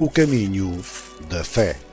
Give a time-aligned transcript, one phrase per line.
[0.00, 0.80] O caminho
[1.28, 1.89] da fé.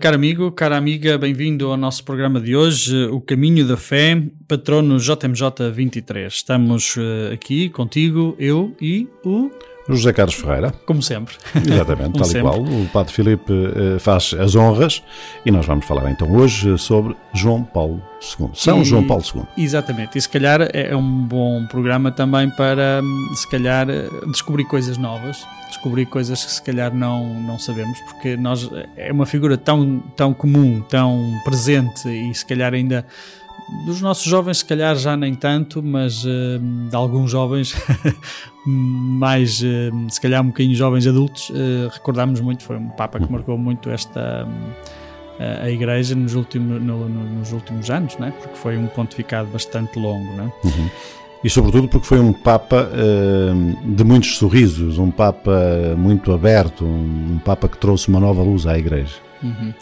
[0.00, 4.22] Caro amigo, cara amiga, bem-vindo ao nosso programa de hoje, eh, O Caminho da Fé,
[4.46, 6.32] patrono JMJ 23.
[6.32, 9.50] Estamos eh, aqui contigo, eu e o,
[9.88, 11.36] José Carlos Ferreira, como sempre.
[11.54, 12.60] exatamente, Como tal e qual.
[12.62, 15.02] O Padre Filipe eh, faz as honras
[15.44, 18.02] e nós vamos falar então hoje eh, sobre João Paulo
[18.40, 18.50] II.
[18.54, 19.42] São E- João Paulo II.
[19.56, 24.08] Exatamente, e se calhar é é um bom programa também para, hum, se calhar, eh,
[24.30, 29.26] descobrir coisas novas, descobrir coisas que se calhar não, não sabemos, porque nós é uma
[29.26, 33.04] figura tão, tão comum, tão presente e se calhar ainda
[33.84, 37.74] dos nossos jovens, se calhar já nem tanto, mas hum, de alguns jovens
[38.66, 43.30] mais, hum, se calhar um bocadinho jovens adultos, eh, recordamos muito, foi um Papa que
[43.30, 44.46] marcou muito esta
[45.62, 48.32] a Igreja nos últimos, no- no- nos últimos anos, né?
[48.40, 50.32] porque foi um pontificado bastante longo.
[50.32, 50.50] Né?
[51.44, 53.52] E sobretudo porque foi um Papa eh,
[53.84, 58.78] de muitos sorrisos, um Papa muito aberto, um Papa que trouxe uma nova luz à
[58.78, 59.16] Igreja.
[59.42, 59.72] Uhum.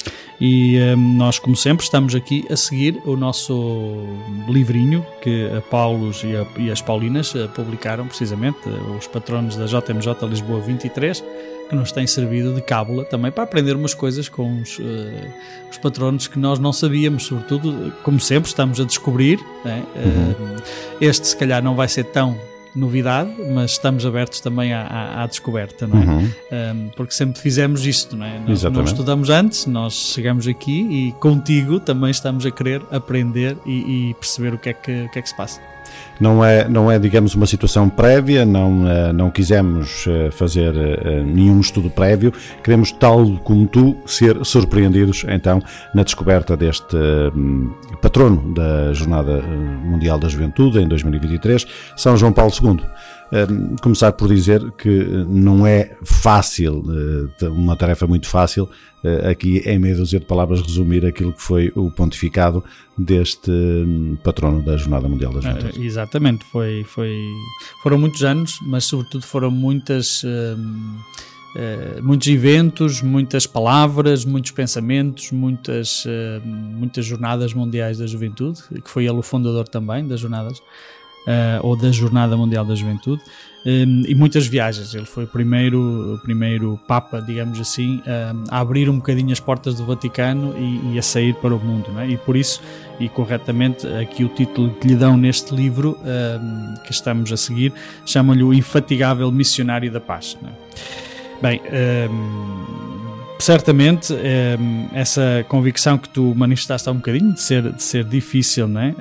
[0.40, 4.04] E hum, nós, como sempre, estamos aqui a seguir o nosso
[4.48, 9.56] livrinho que a Paulos e, a- e as Paulinas eh, publicaram, precisamente, eh, os patronos
[9.56, 11.22] da JMJ Lisboa 23,
[11.68, 15.28] que nos têm servido de cábula também para aprender umas coisas com os, eh,
[15.70, 19.38] os patronos que nós não sabíamos, sobretudo, como sempre, estamos a descobrir.
[19.64, 19.82] né?
[19.96, 20.62] Eh,
[21.00, 22.36] Este, se calhar, não vai ser tão
[22.74, 26.06] novidade, mas estamos abertos também à, à- à descoberta, não é?
[26.06, 26.30] Uhum.
[26.52, 28.38] Um, porque sempre fizemos isto, não é?
[28.40, 34.10] Nós não estudamos antes, nós chegamos aqui e contigo também estamos a querer aprender e,
[34.10, 35.60] e perceber o que, é que, o que é que se passa.
[36.20, 41.22] Não é, não é, digamos, uma situação prévia, não, eh, não quisemos eh, fazer eh,
[41.22, 42.32] nenhum estudo prévio,
[42.62, 45.60] queremos, tal como tu, ser surpreendidos então
[45.94, 51.66] na descoberta deste hum, patrono da Jornada Mundial da Juventude em 2023,
[51.96, 52.80] São João Paulo II.
[53.32, 56.82] Hum, Começar por dizer que não é fácil,
[57.42, 58.68] uma tarefa muito fácil,
[59.30, 62.64] aqui em meia dúzia de palavras resumir aquilo que foi o pontificado
[62.96, 65.78] deste hum, patrono da Jornada Mundial da Juventude.
[65.78, 67.16] Uh, exatamente, foi, foi,
[67.82, 70.98] foram muitos anos, mas sobretudo foram muitas, um,
[71.56, 78.90] uh, muitos eventos, muitas palavras, muitos pensamentos, muitas, uh, muitas jornadas mundiais da juventude, que
[78.90, 80.62] foi ele o fundador também das jornadas.
[81.26, 83.22] uh, ou da Jornada Mundial da Juventude,
[83.66, 84.94] um, e muitas viagens.
[84.94, 89.40] Ele foi o primeiro, o primeiro Papa, digamos assim, um, a abrir um bocadinho as
[89.40, 91.86] portas do Vaticano e, e a sair para o mundo.
[91.98, 92.08] É?
[92.08, 92.60] E por isso,
[93.00, 97.72] e corretamente, aqui o título que lhe dão neste livro um, que estamos a seguir,
[98.04, 100.36] chamam-lhe o Infatigável Missionário da Paz.
[100.44, 100.50] é?
[101.42, 101.60] Bem,
[103.38, 108.68] certamente um, essa convicção que tu manifestaste há um bocadinho de ser, de ser difícil,
[108.68, 108.94] né?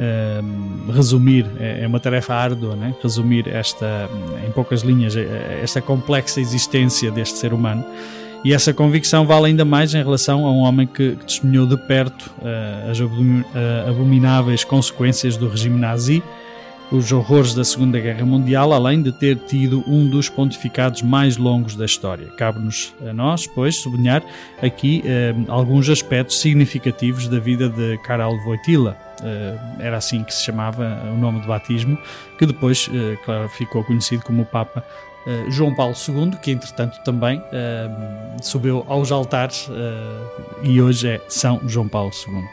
[0.44, 2.94] Um, resumir, é, é uma tarefa árdua, né?
[3.02, 4.10] resumir esta,
[4.46, 7.86] em poucas linhas, eh, esta complexa existência deste ser humano.
[8.44, 11.78] E essa convicção vale ainda mais em relação a um homem que, que testemunhou de
[11.78, 16.22] perto eh, as eh, abomináveis consequências do regime nazi,
[16.94, 21.76] os horrores da Segunda Guerra Mundial, além de ter tido um dos pontificados mais longos
[21.76, 22.28] da história.
[22.38, 24.24] Cabe-nos a nós, pois, sublinhar
[24.62, 28.96] aqui eh, alguns aspectos significativos da vida de Karol Wojtyla.
[29.24, 31.98] Eh, era assim que se chamava o nome de batismo,
[32.38, 34.86] que depois, eh, claro, ficou conhecido como o Papa
[35.26, 37.90] eh, João Paulo II, que entretanto também eh,
[38.42, 42.44] subiu aos altares eh, e hoje é São João Paulo II.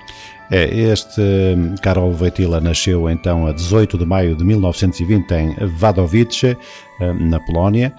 [0.52, 6.56] É, este hum, Karol Wojtyla nasceu então a 18 de maio de 1920 em Wadowice,
[7.20, 7.94] na Polónia.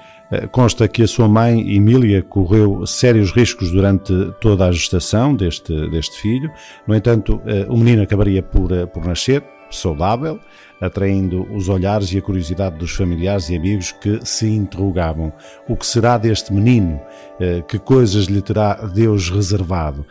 [0.52, 6.22] Consta que a sua mãe, Emília, correu sérios riscos durante toda a gestação deste, deste
[6.22, 6.50] filho.
[6.88, 10.40] No entanto, o menino acabaria por, por nascer saudável,
[10.82, 15.32] atraindo os olhares e a curiosidade dos familiares e amigos que se interrogavam:
[15.70, 17.00] o que será deste menino?
[17.40, 20.06] Eh, Que coisas lhe terá Deus reservado?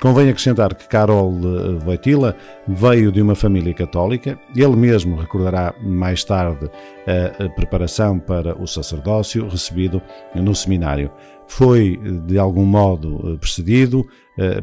[0.00, 2.36] Convém acrescentar que Karol eh, Wojtyla
[2.66, 4.38] veio de uma família católica.
[4.54, 6.68] Ele mesmo recordará mais tarde
[7.06, 10.02] a, preparação para o sacerdócio recebido
[10.34, 11.10] no seminário.
[11.46, 14.06] Foi, de algum modo, eh, precedido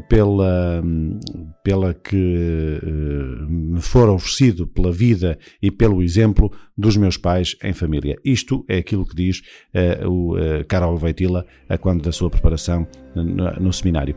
[0.09, 1.19] pela, hum,
[1.63, 7.73] pela que eh, me for oferecido pela vida e pelo exemplo dos meus pais em
[7.73, 8.17] família.
[8.23, 9.41] Isto é aquilo que diz
[9.73, 10.35] uh, o
[10.67, 11.45] Carol Veitila
[11.79, 14.15] quando da sua preparação no, no seminário.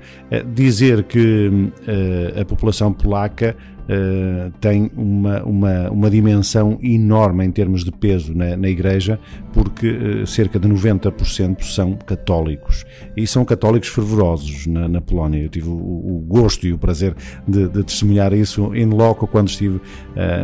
[0.55, 1.51] dizer que
[2.41, 8.57] a população polaca Uh, tem uma, uma, uma dimensão enorme em termos de peso na,
[8.57, 9.21] na Igreja,
[9.53, 12.85] porque uh, cerca de 90% são católicos.
[13.17, 15.43] E são católicos fervorosos na, na Polónia.
[15.43, 17.15] Eu tive o, o, gosto e o prazer
[17.47, 19.83] de, de testemunhar isso em loco quando estive uh,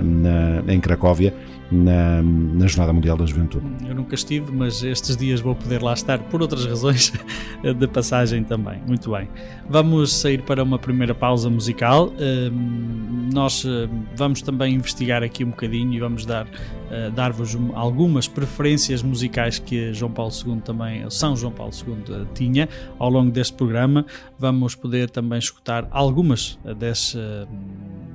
[0.02, 1.32] na, em Cracóvia
[1.70, 3.67] na, na Jornada Mundial da Juventude.
[3.87, 7.12] Eu nunca estive, mas estes dias vou poder lá estar por outras razões
[7.62, 8.82] de passagem também.
[8.87, 9.28] Muito bem.
[9.69, 12.12] Vamos sair para uma primeira pausa musical.
[12.19, 18.26] Hum, nós hum, vamos também investigar aqui um bocadinho e vamos dar uh, dar-vos algumas
[18.26, 22.69] preferências musicais que João Paulo II também, São João Paulo II uh, tinha
[22.99, 24.05] ao longo deste programa.
[24.38, 27.16] Vamos poder também escutar algumas uh, das,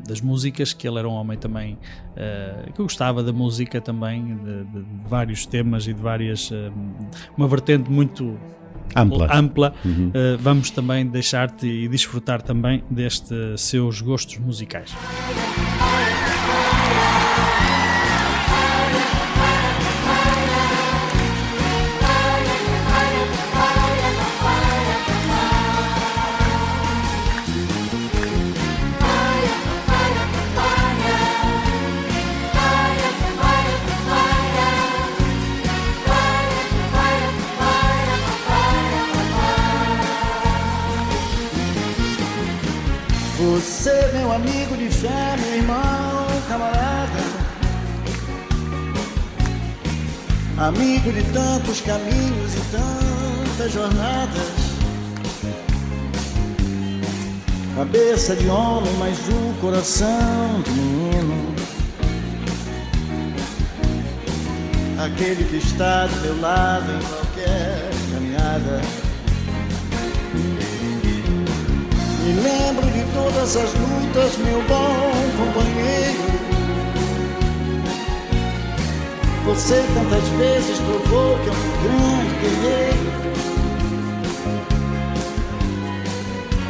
[0.07, 1.77] das músicas que ele era um homem também
[2.73, 6.51] que gostava da música também, de, de, vários temas e de várias
[7.37, 8.37] uma vertente muito
[8.95, 9.27] ampla.
[9.33, 9.73] ampla.
[9.83, 10.09] Uhum.
[10.09, 14.93] Uh, vamos também deixar-te e desfrutar também destes seus gostos musicais.
[50.57, 54.65] Amigo de tantos caminhos e tantas jornadas.
[57.75, 61.53] Cabeça de homem, mas o coração de menino.
[64.97, 68.81] Aquele que está do meu lado em qualquer caminhada.
[72.23, 76.54] Me lembro de todas as lutas, meu bom companheiro.
[79.45, 83.25] Você tantas vezes provou que é um grande guerreiro.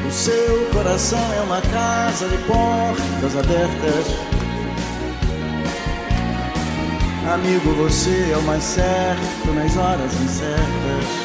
[0.05, 4.05] O seu coração é uma casa de portas abertas.
[7.33, 11.24] Amigo, você é o mais certo nas horas incertas.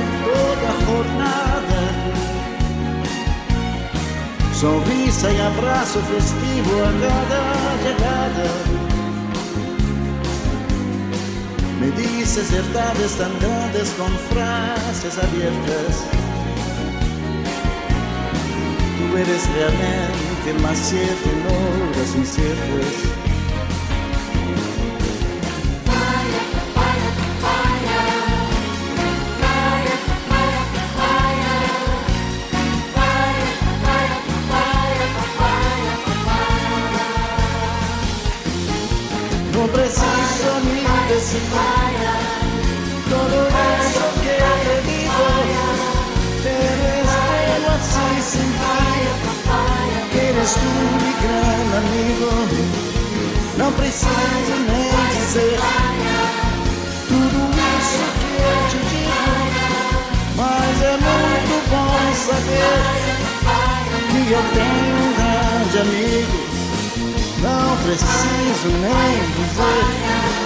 [0.00, 1.80] en toda jornada.
[4.54, 7.42] Sonrisa y abrazo festivo a cada
[7.84, 8.48] llegada.
[11.80, 16.04] Me dices verdades tan grandes con frases abiertas.
[18.96, 23.25] Tú eres realmente más cierto en horas inciertas.
[50.36, 50.70] Eres tú
[51.02, 52.30] mi gran amigo.
[53.58, 55.58] Não preciso nem dizer.
[57.08, 57.38] Tudo
[57.78, 59.34] isso que eu te digo,
[60.36, 62.80] mas é muito bom saber
[64.10, 66.36] que eu tenho um grande amigo.
[67.42, 70.45] Não preciso nem dizer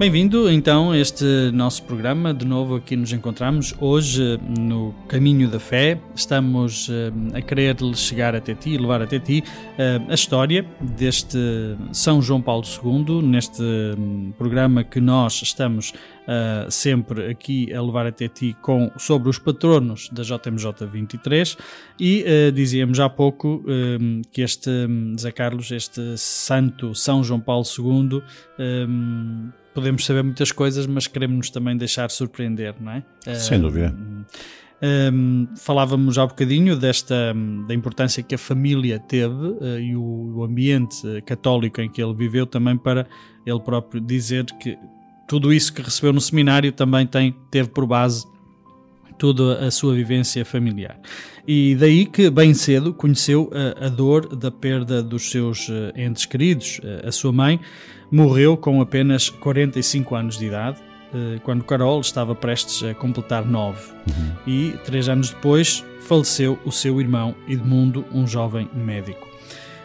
[0.00, 2.32] Bem-vindo então a este nosso programa.
[2.32, 6.00] De novo aqui nos encontramos hoje no caminho da fé.
[6.16, 11.36] Estamos uh, a querer chegar até ti, levar até ti uh, a história deste
[11.92, 18.06] São João Paulo II, neste um, programa que nós estamos uh, sempre aqui a levar
[18.06, 21.58] até ti com, sobre os patronos da JMJ 23
[22.00, 23.62] e dizíamos há pouco
[24.32, 28.22] que este, um, Zé Carlos, este santo São João Paulo II
[29.74, 33.34] podemos saber muitas coisas, mas queremos-nos também deixar surpreender, não é?
[33.34, 33.94] Sem dúvida.
[34.82, 37.34] Um, falávamos há bocadinho desta
[37.68, 42.14] da importância que a família teve uh, e o, o, ambiente católico em que ele
[42.14, 43.06] viveu também para
[43.44, 44.78] ele próprio dizer que
[45.28, 48.24] tudo isso que recebeu no seminário também tem teve por base
[49.18, 50.98] toda a sua vivência familiar.
[51.46, 56.80] E daí que, bem cedo, conheceu a, a dor da perda dos seus entes queridos.
[57.04, 57.60] A sua mãe
[58.10, 60.80] morreu com apenas 45 anos de idade,
[61.12, 63.92] uh, quando Carol estava prestes a completar 9.
[63.92, 64.32] Uhum.
[64.46, 69.28] E, três anos depois, faleceu o seu irmão Edmundo, um jovem médico.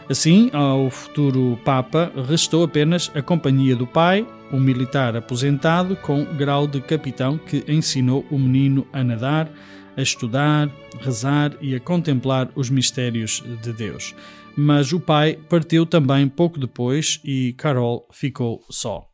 [0.08, 6.68] Assim, ao futuro Papa restou apenas a companhia do pai, um militar aposentado com grau
[6.68, 9.50] de capitão que ensinou o menino a nadar,
[9.96, 14.14] a estudar, rezar e a contemplar os mistérios de Deus.
[14.56, 19.06] Mas o pai partiu também pouco depois e Carol ficou só.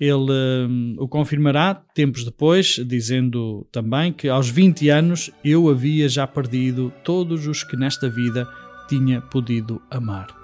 [0.00, 6.26] Ele um, o confirmará tempos depois, dizendo também que aos 20 anos eu havia já
[6.26, 8.48] perdido todos os que nesta vida
[8.88, 10.41] tinha podido amar.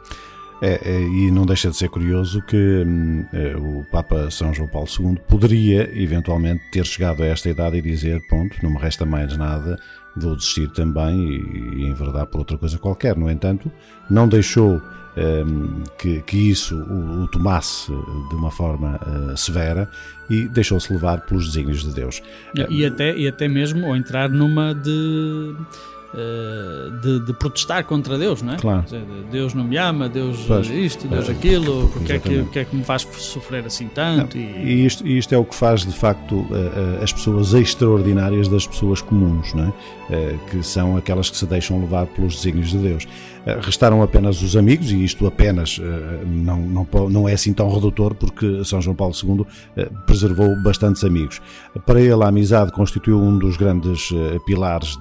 [0.61, 4.69] É, é, e não deixa de ser curioso que hum, é, o Papa São João
[4.69, 9.07] Paulo II poderia eventualmente ter chegado a esta idade e dizer: ponto, não me resta
[9.07, 9.79] mais nada,
[10.17, 13.17] vou desistir também e, e enverdar por outra coisa qualquer.
[13.17, 13.71] No entanto,
[14.11, 14.83] não deixou
[15.17, 19.89] hum, que, que, isso o, o, tomasse de uma forma uh, severa
[20.29, 22.21] e deixou-se levar pelos desígnios de Deus.
[22.55, 25.98] E, e, até, e até mesmo ou entrar numa de eh,
[27.03, 28.57] de, de, protestar contra Deus, não é?
[28.57, 28.85] Claro.
[29.31, 32.65] Deus não me ama, Deus pois, isto, Deus é, aquilo, porque é, que, porque é
[32.65, 34.37] que me faz sofrer assim tanto?
[34.37, 34.65] Não, e...
[34.65, 36.47] e, isto, isto é o que faz de facto
[37.03, 39.73] as pessoas extraordinárias das pessoas comuns, não é?
[40.11, 43.07] Eh, que são aquelas que se deixam levar pelos desígnios de Deus.
[43.47, 45.81] Eh, restaram apenas os amigos, e isto apenas
[46.27, 49.47] não, não, não é assim tão redutor, porque São João Paulo II
[50.07, 51.41] preservou bastantes amigos.
[51.87, 54.11] Para ele, a amizade constituiu um dos grandes
[54.47, 54.97] pilares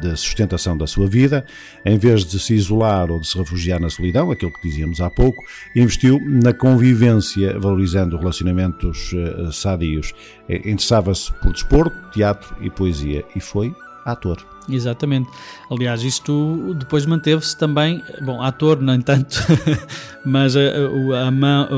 [0.00, 1.44] de sustentação da sua vida,
[1.84, 5.10] em vez de se isolar ou de se refugiar na solidão, aquilo que dizíamos há
[5.10, 5.42] pouco,
[5.74, 9.12] investiu na convivência, valorizando relacionamentos
[9.52, 10.12] sadios.
[10.48, 13.74] Interessava-se por desporto, teatro e poesia e foi
[14.04, 14.51] ator.
[14.68, 15.28] Exatamente.
[15.70, 19.44] Aliás, isto depois manteve-se também, bom, ator, nem tanto,
[20.24, 21.70] mas a, a, a,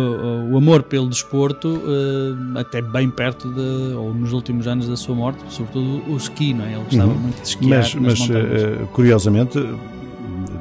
[0.50, 5.14] o amor pelo desporto, uh, até bem perto de, ou nos últimos anos da sua
[5.14, 6.72] morte, sobretudo o ski, não é?
[6.72, 7.18] Ele gostava uhum.
[7.18, 7.80] muito de esquiar.
[7.80, 9.58] Mas, mas uh, curiosamente,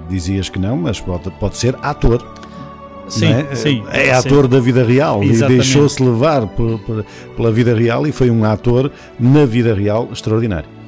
[0.09, 2.25] dizias que não, mas pode, pode ser ator.
[3.09, 3.53] Sim, é?
[3.53, 4.49] sim, é ator sim.
[4.49, 5.59] da vida real Exatamente.
[5.59, 8.89] e deixou-se levar por, por, pela vida real e foi um ator
[9.19, 10.82] na vida real extraordinário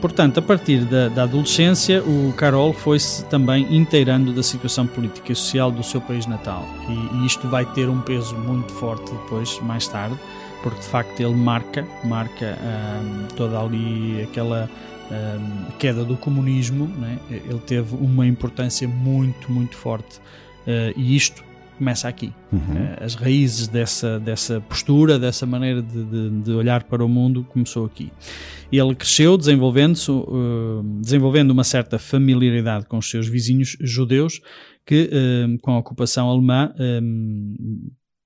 [0.00, 5.34] portanto, a partir da, da adolescência, o Carol foi-se também inteirando da situação política e
[5.34, 6.66] social do seu país natal.
[6.88, 10.18] E, e isto vai ter um peso muito forte depois, mais tarde,
[10.62, 12.58] porque de facto ele marca, marca
[13.36, 14.68] toda ali aquela
[15.78, 16.86] queda do comunismo.
[16.98, 17.18] Né?
[17.30, 20.18] Ele teve uma importância muito, muito forte.
[20.66, 21.42] Uh, e isto
[21.78, 22.32] começa aqui.
[22.52, 22.58] Uhum.
[22.58, 27.44] Uh, as raízes dessa, dessa postura, dessa maneira de, de, de, olhar para o mundo,
[27.44, 28.12] começou aqui.
[28.70, 34.40] Ele cresceu desenvolvendo, uh, desenvolvendo uma certa familiaridade com os seus vizinhos judeus,
[34.84, 36.74] que uh, com a ocupação alemã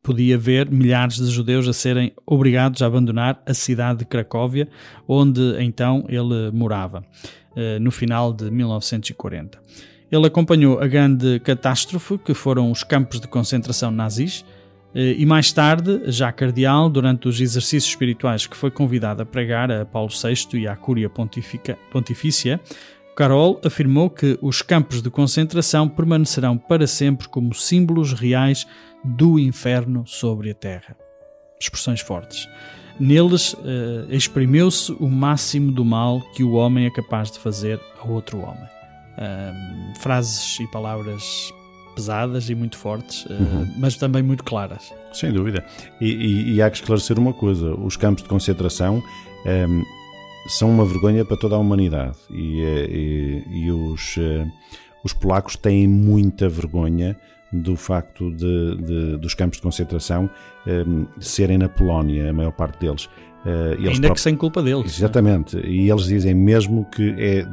[0.02, 4.68] podia ver milhares de judeus a serem obrigados a abandonar a cidade de Cracóvia,
[5.06, 7.04] onde então ele morava,
[7.80, 9.61] no final de 1940.
[10.12, 14.45] Ele acompanhou a grande catástrofe que foram os campos de concentração nazis
[14.95, 19.73] eh, e mais tarde, já cardeal, durante os exercícios espirituais que foi convidado a pregar
[19.73, 22.61] a Paulo VI e à Cúria Pontifícia,
[23.16, 28.66] Carol afirmou que os campos de concentração permanecerão para sempre como símbolos reais
[29.02, 30.95] do inferno sobre a terra.
[31.59, 32.47] Expressões fortes.
[33.00, 38.07] Neles eh, exprimiu-se o máximo do mal que o homem é capaz de fazer a
[38.07, 38.81] outro homem
[39.19, 41.52] um, frases e palavras
[41.95, 43.75] pesadas e muito fortes, uh, uhum.
[43.78, 44.92] mas também muito claras.
[45.12, 45.64] Sem dúvida.
[46.00, 49.02] E, e, e, há que esclarecer uma coisa: os campos de concentração
[49.47, 49.83] um,
[50.49, 54.50] são uma vergonha para toda a humanidade e, e os, uh,
[55.04, 57.16] os polacos têm muita vergonha
[57.52, 60.31] do facto de, de- dos campos de concentração
[60.66, 60.85] eh,
[61.21, 63.11] serem na Polónia, a maior parte deles.
[63.44, 64.96] Eles Ainda próprios- que sem culpa deles.
[64.99, 67.44] Exatamente, e eles dizem mesmo que é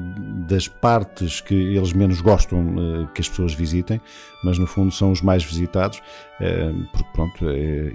[0.48, 4.00] das partes que eles menos gostam eh, que as pessoas visitem,
[4.44, 6.00] mas no fundo são os mais visitados,
[6.42, 7.46] eh, porque pronto,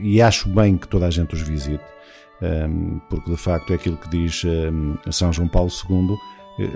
[0.00, 1.84] e acho bem que toda a gente os visite,
[3.08, 4.42] porque de facto é aquilo que diz
[5.10, 6.16] São João Paulo II,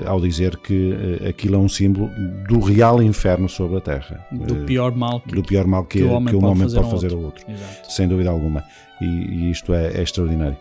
[0.06, 0.94] ao dizer que
[1.28, 2.10] aquilo é um símbolo
[2.48, 6.04] do real inferno sobre a terra, Do pior mal que, do pior mal que, que
[6.04, 7.18] o homem que um pode homem fazer pode ao fazer outro.
[7.18, 7.92] ao outro Exato.
[7.92, 8.64] sem dúvida alguma.
[9.00, 10.56] E, e isto é, é extraordinário.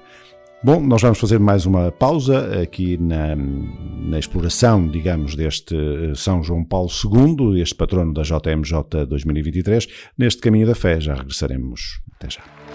[0.63, 6.41] Bom, nós vamos fazer mais uma pausa aqui na, na exploração, digamos, deste eh, São
[6.41, 9.87] João Paulo II, este patrono da JMJ 2023.
[10.17, 12.01] Neste caminho da fé, já regressaremos.
[12.15, 12.66] Até já.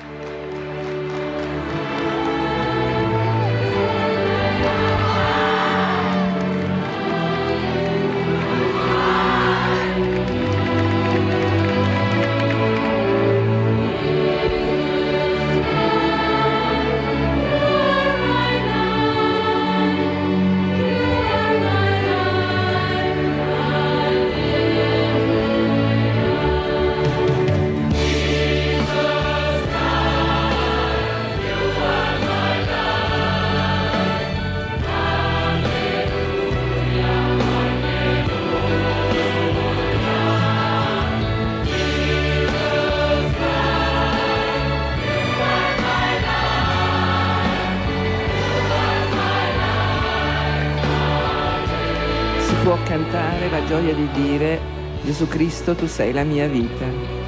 [55.12, 57.21] Gesù Cristo tu sei la mia vita.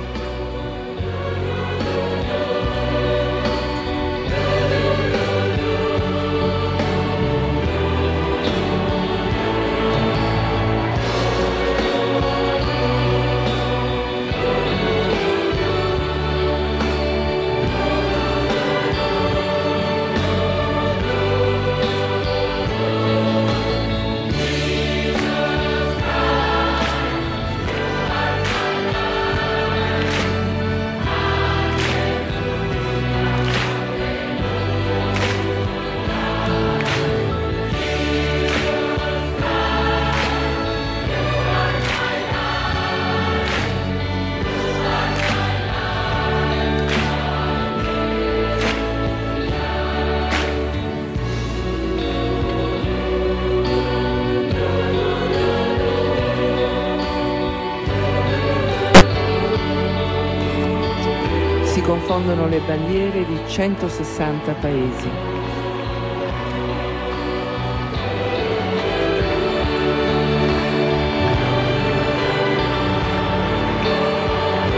[62.66, 65.08] Bandiere di 160 paesi.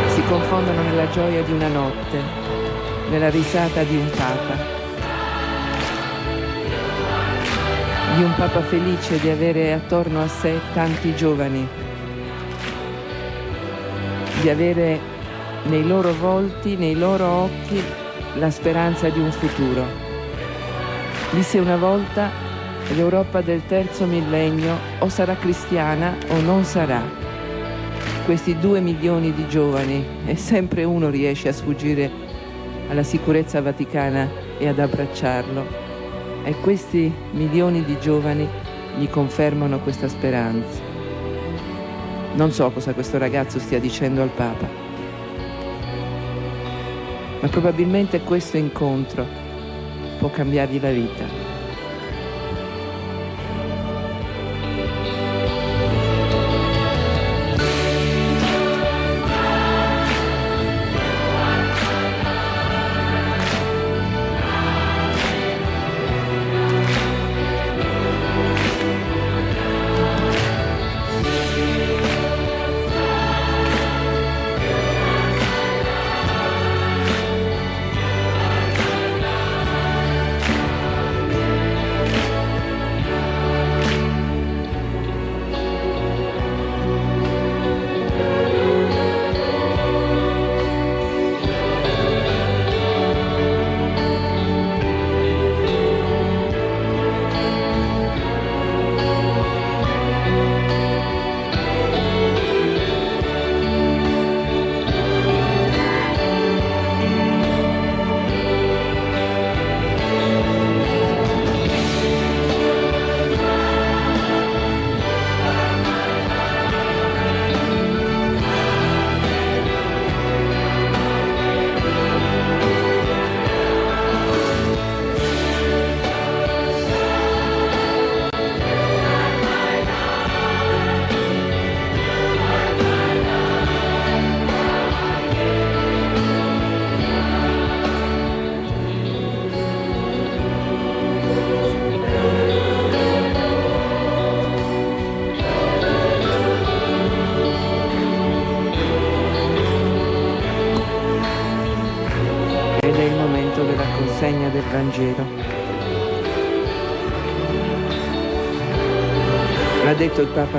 [0.09, 2.20] Si confondono nella gioia di una notte,
[3.11, 4.75] nella risata di un papa.
[8.16, 11.68] Di un papa felice di avere attorno a sé tanti giovani.
[14.40, 15.14] Di avere
[15.68, 17.83] nei loro volti, nei loro occhi,
[18.35, 19.85] la speranza di un futuro.
[21.31, 22.31] Disse una volta,
[22.94, 27.02] l'Europa del terzo millennio o sarà cristiana o non sarà.
[28.24, 32.11] Questi due milioni di giovani, e sempre uno riesce a sfuggire
[32.88, 35.85] alla sicurezza vaticana e ad abbracciarlo,
[36.44, 38.48] e questi milioni di giovani
[38.98, 40.81] gli confermano questa speranza.
[42.35, 44.86] Non so cosa questo ragazzo stia dicendo al Papa
[47.46, 49.24] ma probabilmente questo incontro
[50.18, 51.45] può cambiargli la vita.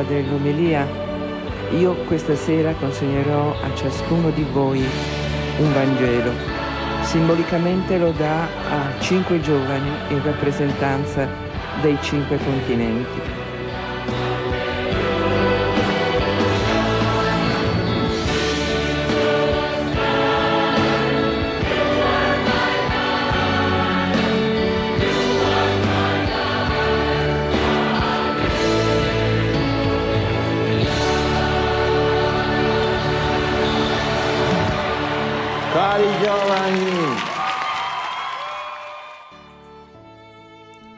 [0.07, 0.87] Dell'omelia,
[1.77, 4.83] io questa sera consegnerò a ciascuno di voi
[5.59, 6.31] un Vangelo.
[7.01, 11.27] Simbolicamente lo dà a cinque giovani in rappresentanza
[11.81, 13.19] dei cinque continenti.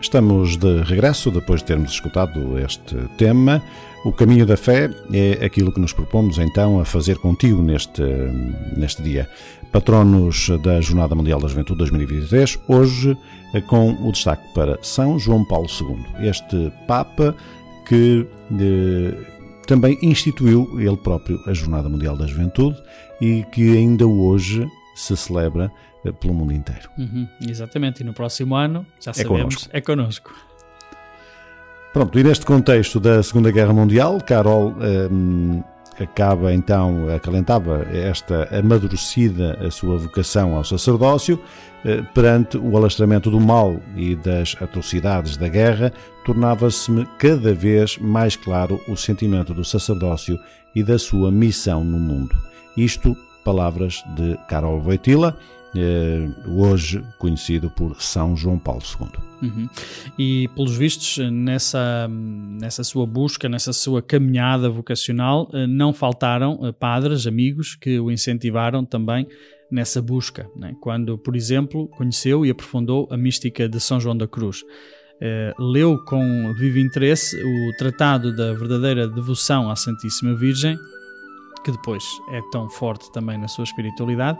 [0.09, 3.61] Estamos de regresso depois de termos escutado este tema.
[4.03, 8.01] O caminho da fé é aquilo que nos propomos então a fazer contigo neste,
[8.75, 9.29] neste dia.
[9.71, 13.15] Patronos da Jornada Mundial da Juventude 2023, hoje
[13.53, 17.35] eh, com o destaque para São João Paulo II, este Papa
[17.87, 18.25] que
[18.59, 19.15] eh,
[19.67, 22.81] também instituiu ele próprio a Jornada Mundial da Juventude
[23.21, 25.71] e que ainda hoje se celebra
[26.19, 26.89] pelo mundo inteiro.
[26.97, 29.69] Uhum, exatamente, e no próximo ano, já sabemos, connosco.
[29.71, 30.33] é connosco.
[31.91, 34.75] Pronto, e neste contexto da Segunda Guerra Mundial, Carol
[35.11, 35.63] hum,
[35.99, 41.39] acaba então, acalentava esta amadurecida a sua vocação ao sacerdócio,
[41.83, 45.91] eh, perante o alastramento do mal e das atrocidades da guerra,
[46.25, 50.39] tornava-se-me cada vez mais claro o sentimento do sacerdócio
[50.75, 52.35] e da sua missão no mundo.
[52.77, 55.58] Isto, palavras de Carol Voitila, eh,
[56.47, 59.29] hoje conhecido por São João Paulo II.
[59.41, 59.69] Uhum.
[60.17, 66.71] E pelos vistos, nessa, nessa sua busca, nessa sua caminhada vocacional, eh, não faltaram eh,
[66.71, 69.27] padres, amigos que o incentivaram também
[69.71, 70.49] nessa busca.
[70.55, 70.75] né?
[70.81, 74.63] Quando, por exemplo, conheceu e aprofundou a mística de São João da Cruz.
[75.21, 80.77] Eh, leu com vivo interesse o Tratado da Verdadeira Devoção à Santíssima Virgem,
[81.63, 84.39] que depois é tão forte também na sua espiritualidade.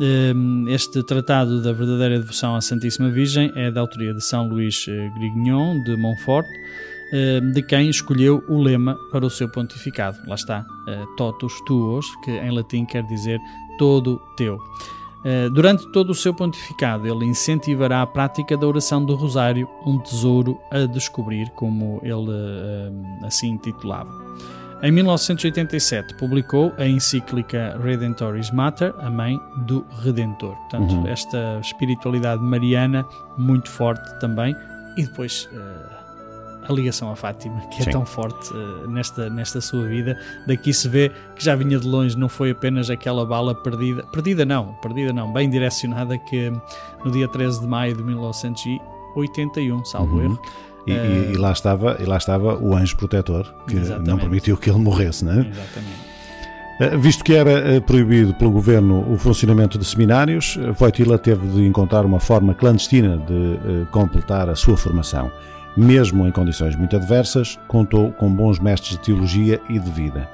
[0.00, 4.86] Um, Este Tratado da Verdadeira Devoção à Santíssima Virgem é da autoria de São Luís
[4.88, 6.46] eh, Grignon de Montfort,
[7.12, 10.18] um, de quem escolheu o lema para o seu pontificado.
[10.26, 13.38] Lá está, eh, Totus Tuos, que em latim quer dizer
[13.78, 14.58] todo teu.
[15.24, 19.98] Eh, Durante todo o seu pontificado, ele incentivará a prática da oração do Rosário, um
[19.98, 24.10] tesouro a descobrir, como ele eh, assim intitulava.
[24.82, 30.54] Em 1987 publicou a encíclica Redentoris Mater, a mãe do Redentor.
[30.54, 31.06] Portanto, Uhum.
[31.08, 33.04] esta espiritualidade mariana
[33.38, 34.54] muito forte também.
[34.98, 35.96] E depois eh,
[36.68, 37.90] a ligação a Fátima, que é Sim.
[37.90, 40.18] tão forte eh, nesta, nesta sua vida.
[40.46, 44.02] Daqui se vê que já vinha de longe, não foi apenas aquela bala perdida.
[44.12, 46.52] Perdida não, perdida não, bem direcionada que
[47.02, 50.22] no dia 13 de maio de 1981, salvo Uhum.
[50.24, 50.38] erro,
[50.86, 54.08] E, e- e lá estava, e lá estava o anjo protetor, que Exatamente.
[54.08, 55.38] não permitiu que ele morresse, não é?
[55.40, 56.06] exatamente.
[56.78, 61.46] Eh, Visto que era eh, proibido pelo governo o funcionamento de seminários, eh, Wojtyla teve
[61.48, 65.30] de encontrar uma forma clandestina de completar a sua formação.
[65.76, 70.28] Mesmo em condições muito adversas, contou com bons mestres de teologia e de vida.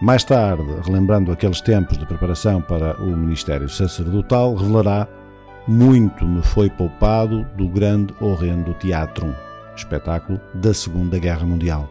[0.00, 5.06] Mais tarde, relembrando aqueles tempos de preparação para o ministério sacerdotal, revelará
[5.66, 9.34] muito me foi poupado do grande horrendo teatro,
[9.76, 11.88] espetáculo da Segunda Guerra Mundial.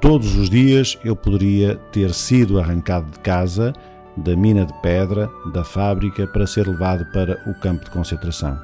[0.00, 3.72] Todos os dias eu poderia ter sido arrancado de casa,
[4.16, 8.58] da mina de pedra, da fábrica, para ser levado para o campo de concentração.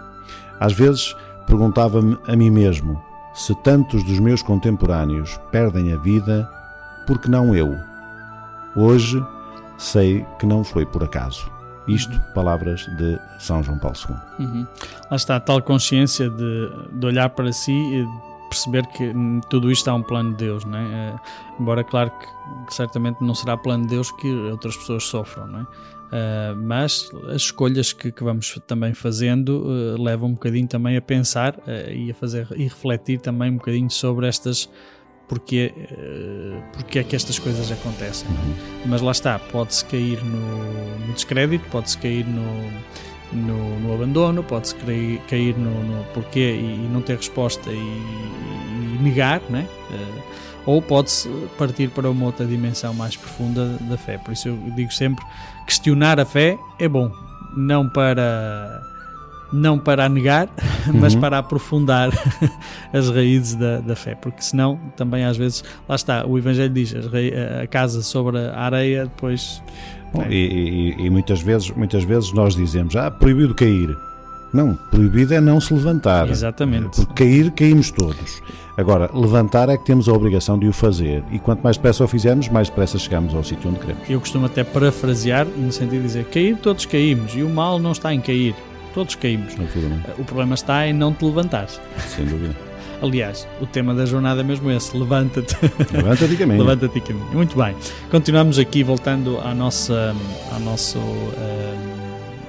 [0.58, 1.14] Às vezes
[1.46, 3.00] perguntava-me a mim mesmo:
[3.34, 6.48] se tantos dos meus contemporâneos perdem a vida,
[7.06, 7.76] por que não eu?
[8.76, 9.24] Hoje
[9.78, 11.50] sei que não foi por acaso.
[11.86, 14.44] Isto, palavras de São João Paulo II.
[14.44, 14.66] Uhum.
[15.10, 19.40] Lá está a tal consciência de, de olhar para si e de perceber que hum,
[19.48, 20.82] tudo isto há um plano de Deus, não é?
[20.82, 21.16] Eh,
[21.60, 25.66] embora, claro, que, certamente não será plano de Deus que outras pessoas sofram, não é?
[26.10, 31.02] Eh, mas as escolhas que, que vamos também fazendo eh, levam um bocadinho também a
[31.02, 34.70] pensar eh, e a fazer e refletir também um bocadinho sobre estas
[35.28, 35.74] porque,
[36.72, 38.26] porque é que estas coisas acontecem.
[38.86, 42.72] Mas lá está, pode-se cair no, no descrédito, pode-se cair no,
[43.32, 48.98] no, no abandono, pode-se cair, cair no, no porquê e, não ter resposta e, e
[49.02, 49.66] negar, né?
[49.90, 50.22] Eh,
[50.66, 54.18] ou pode-se partir para uma outra dimensão mais profunda da fé.
[54.18, 55.24] Por isso eu digo sempre,
[55.66, 57.10] questionar a fé é bom,
[57.56, 58.82] não para
[59.50, 60.46] não para a negar,
[60.92, 61.20] mas Uhum.
[61.20, 62.10] para aprofundar
[62.92, 66.94] as raízes da, da fé, porque senão também às vezes, lá está, o Evangelho diz
[66.94, 69.62] a casa sobre a areia, depois
[70.12, 73.96] Bom, e, e- e muitas vezes, muitas vezes nós dizemos, ah, proibido cair.
[74.52, 76.28] Não, proibido é não se levantar.
[76.30, 77.04] Exatamente.
[77.04, 78.40] Porque cair, caímos todos.
[78.78, 81.22] Agora, levantar é que temos a obrigação de o fazer.
[81.30, 84.08] E quanto mais depressa o fizermos, mais depressa chegamos ao sítio onde queremos.
[84.08, 87.34] Eu costumo até parafrasear no sentido de dizer cair, todos caímos.
[87.36, 88.54] E o mal não está em cair.
[88.94, 89.52] Todos caímos.
[89.58, 90.10] Absolutamente.
[90.18, 91.78] O problema está em não te levantares.
[92.06, 92.54] Sem dúvida.
[93.00, 95.56] Aliás, o tema da jornada é mesmo esse: levanta-te.
[95.92, 96.58] Levanta-te e caminha.
[96.58, 97.26] Levanta-te e caminha.
[97.32, 97.74] Muito bem.
[98.10, 100.14] Continuamos aqui voltando à nossa,
[100.52, 101.76] ao nosso, eh,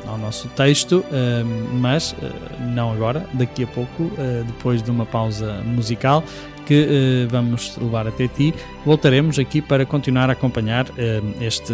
[0.08, 2.32] ao nosso texto, eh, mas eh,
[2.74, 4.12] não agora, daqui a pouco,
[4.48, 6.24] depois de uma pausa musical
[6.70, 8.54] que eh, vamos levar até ti,
[8.86, 11.74] voltaremos aqui para continuar a acompanhar eh, este,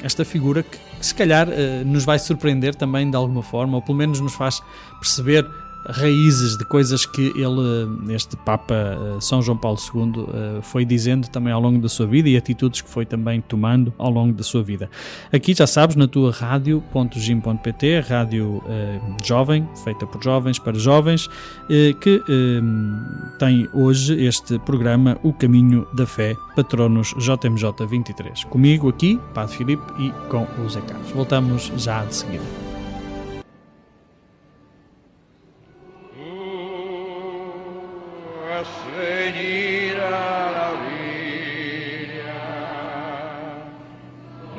[0.00, 3.82] esta figura que, que se calhar eh, nos vai surpreender também de alguma forma, ou
[3.82, 4.62] pelo menos nos faz
[5.00, 5.44] perceber
[5.86, 11.28] raízes de coisas que ele, este Papa eh, São João Paulo II, eh, foi dizendo
[11.28, 14.42] também ao longo da sua vida e atitudes que foi também tomando ao longo da
[14.42, 14.90] sua vida.
[15.32, 21.28] Aqui já sabes, na tua rádio.gim.pt, rádio eh, jovem, feita por jovens para jovens,
[21.68, 22.60] eh, que eh,
[23.38, 28.44] tem hoje este programa O Caminho da Fé, patronos JMJ 23.
[28.44, 31.10] Comigo aqui, Padre Filipe, e com o Zé Carlos.
[31.10, 32.69] Voltamos já de seguida.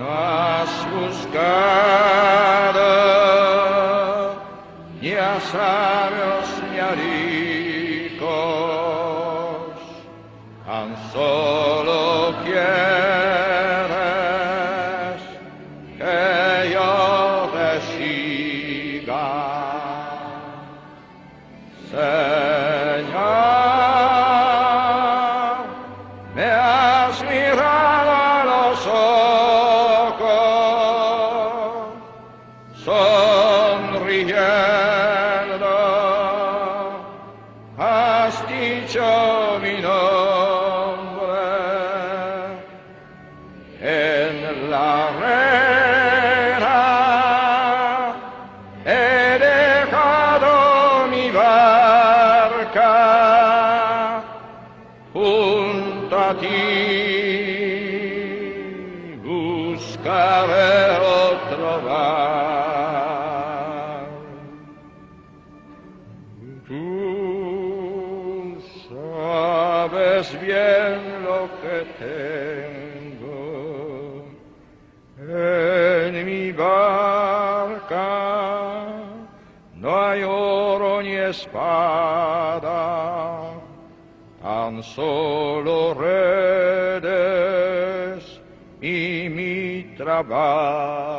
[0.01, 1.45] nas buscara,
[5.01, 6.31] ya sabe
[82.51, 83.53] espada,
[84.41, 87.11] tan solo redes
[88.81, 91.11] y mi trabajo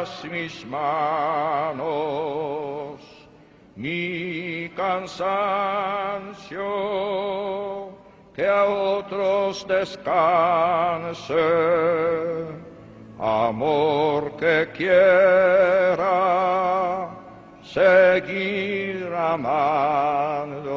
[0.00, 1.80] necesitas mis manos,
[3.76, 5.18] mi cansancio,
[8.34, 11.34] que a otros descanse,
[13.18, 16.08] amor que quiera
[17.62, 20.70] seguir amando.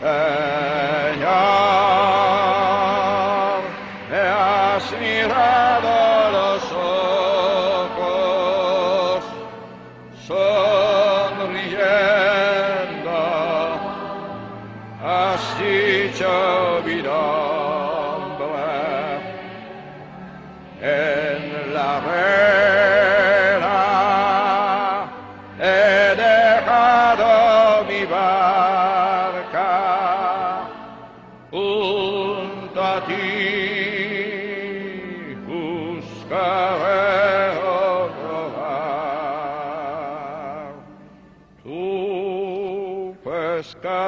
[0.00, 1.30] Señor,
[4.10, 5.69] me has mirado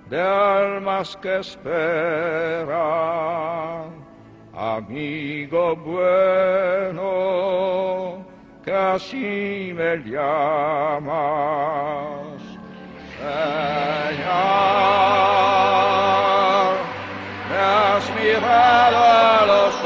[0.08, 2.76] de almas que esperan.
[4.54, 7.04] Amigo bueno,
[8.64, 11.16] que así me llamas.
[13.18, 14.36] Señor,
[17.50, 19.85] me has mirado a los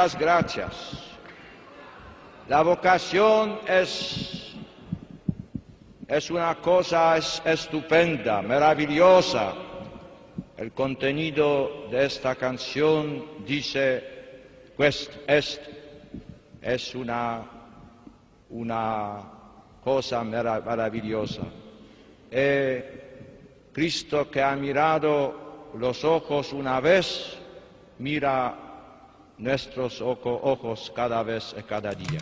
[0.00, 0.72] Gracias.
[2.48, 4.54] La vocación es,
[6.08, 9.52] es una cosa es- estupenda, maravillosa.
[10.56, 14.02] El contenido de esta canción dice,
[14.74, 15.60] pues es,
[16.62, 17.42] es una,
[18.48, 19.18] una
[19.84, 21.42] cosa mara- maravillosa.
[23.72, 27.36] Cristo que ha mirado los ojos una vez,
[27.98, 28.59] mira
[29.40, 32.20] nuestros ojo- ojos cada vez y cada día.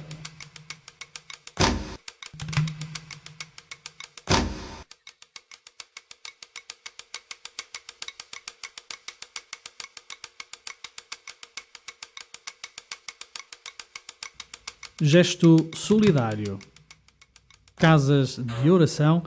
[15.00, 16.59] Gesto solidário.
[17.76, 19.22] Casas de oração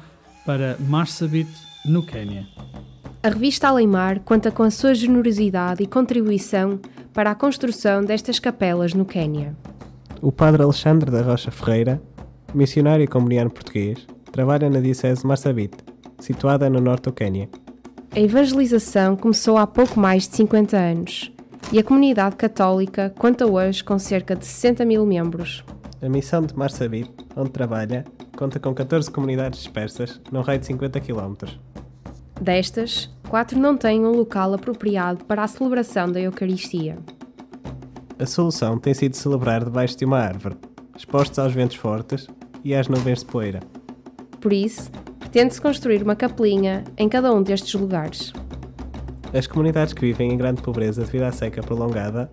[0.46, 1.48] para Marsabit,
[1.86, 2.48] no Quênia.
[3.24, 6.80] A revista Aleimar conta com a sua generosidade e contribuição
[7.14, 9.56] para a construção destas capelas no Quênia.
[10.22, 12.02] O padre Alexandre da Rocha Ferreira,
[12.54, 15.78] missionário e comuniano português, trabalha na Diocese de Marsabit,
[16.20, 17.50] situada no norte do Quênia.
[18.14, 21.32] A evangelização começou há pouco mais de 50 anos
[21.72, 25.64] e a comunidade católica conta hoje com cerca de 60 mil membros.
[26.02, 28.04] A missão de Marsabit, onde trabalha,
[28.36, 31.36] conta com 14 comunidades dispersas, num raio de 50 km.
[32.42, 36.98] Destas, quatro não têm um local apropriado para a celebração da Eucaristia.
[38.18, 40.56] A solução tem sido celebrar debaixo de uma árvore,
[40.98, 42.26] expostos aos ventos fortes
[42.64, 43.60] e às nuvens de poeira.
[44.40, 48.34] Por isso, pretende-se construir uma capelinha em cada um destes lugares.
[49.32, 52.28] As comunidades que vivem em grande pobreza devido à seca prolongada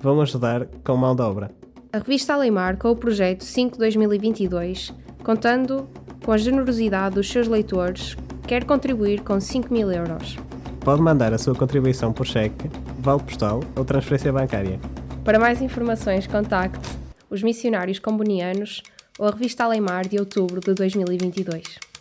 [0.00, 1.52] vão ajudar com mão de obra.
[1.92, 5.88] A revista Aleimar com o projeto 5-2022, contando
[6.24, 10.36] com a generosidade dos seus leitores, quer contribuir com 5 mil euros.
[10.80, 14.80] Pode mandar a sua contribuição por cheque, vale postal ou transferência bancária.
[15.24, 16.88] Para mais informações, contacte
[17.30, 18.82] os missionários combonianos
[19.18, 21.91] ou a revista Aleimar de outubro de 2022.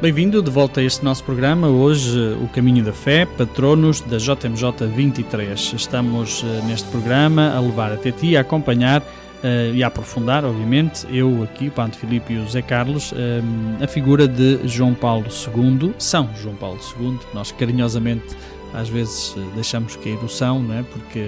[0.00, 1.66] Bem-vindo de volta a este nosso programa.
[1.66, 5.72] Hoje, o Caminho da Fé, patronos da JMJ 23.
[5.74, 9.02] Estamos eh, neste programa a levar até ti, a acompanhar
[9.42, 13.42] eh, e a aprofundar, obviamente, eu aqui, o Padre Filipe e o Zé Carlos, eh,
[13.82, 17.18] a figura de João Paulo II, São João Paulo II.
[17.34, 18.36] Nós carinhosamente
[18.74, 20.82] às vezes eh, deixamos cair o São, não é?
[20.82, 21.26] porque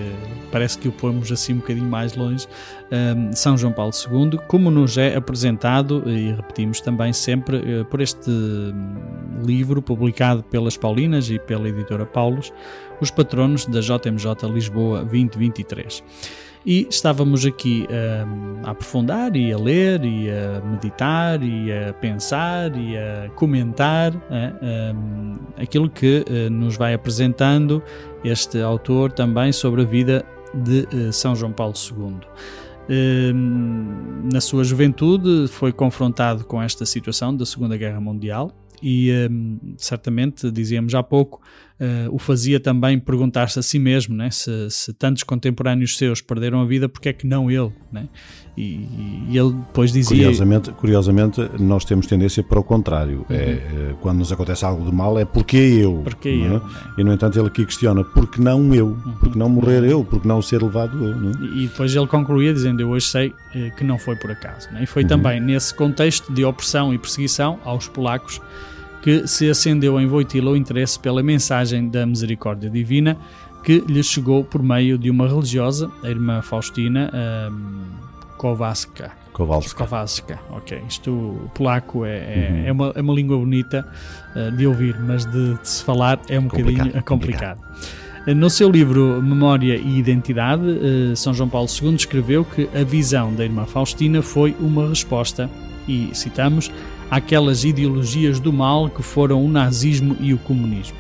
[0.51, 2.47] parece que o pomos assim um bocadinho mais longe.
[2.91, 8.01] Um, São João Paulo II, como nos é apresentado, e repetimos também sempre, eh, por
[8.01, 8.95] este hum,
[9.45, 12.53] livro publicado pelas Paulinas e pela editora Paulos,
[13.01, 16.03] Os Patronos da JMJ Lisboa 2023.
[16.65, 22.77] E estávamos aqui hum, a aprofundar e a ler e a meditar e a pensar
[22.77, 27.83] e a comentar eh, hum, aquilo que eh, nos vai apresentando
[28.23, 32.19] este autor também sobre a vida de eh, São João Paulo II.
[33.35, 38.53] Hum, na sua juventude foi confrontado com esta situação da Segunda Guerra Mundial
[38.83, 39.11] e
[39.77, 41.43] certamente, dizíamos há pouco,
[41.81, 44.31] eh, o fazia também perguntar-se a si mesmo né?
[44.31, 47.73] se, se tantos contemporâneos seus perderam a vida, porque é que não ele?
[47.91, 48.07] Né?
[48.55, 48.87] E,
[49.31, 50.19] e ele depois dizia...
[50.19, 53.25] Curiosamente, curiosamente, nós temos tendência para o contrário.
[53.31, 56.03] É, é, quando nos acontece algo de mal, é porque eu.
[56.05, 56.33] Porque é?
[56.33, 56.63] eu,
[56.99, 58.95] E, no entanto, ele aqui questiona: porque não eu?
[59.19, 60.05] Porque não morrer eu?
[60.05, 61.31] Porque não ser levado eu?
[61.31, 61.57] É?
[61.57, 64.69] E depois ele concluía dizendo: Eu hoje sei eh, que não foi por acaso.
[64.73, 64.83] né?
[64.83, 68.41] E foi também nesse contexto de opressão e perseguição aos polacos
[69.03, 73.17] que se acendeu em Voitila o interesse pela mensagem da misericórdia divina
[73.63, 77.11] que lhe chegou por meio de uma religiosa, a irmã Faustina
[77.53, 77.83] um,
[78.39, 79.13] Kowalska.
[79.33, 79.85] Kowalska.
[79.87, 80.83] Kowalska, ok.
[80.89, 82.67] Isto o polaco é, é, Uhum.
[82.67, 83.87] é uma, é uma língua bonita
[84.35, 87.61] uh, de ouvir, mas de, de se falar é um Complicado, bocadinho complicado.
[88.27, 92.83] Uh, No seu livro Memória e Identidade, uh, São João Paulo II escreveu que a
[92.83, 95.49] visão da irmã Faustina foi uma resposta,
[95.87, 96.71] e citamos,
[97.11, 100.97] àquelas ideologias do mal que foram o nazismo e o comunismo.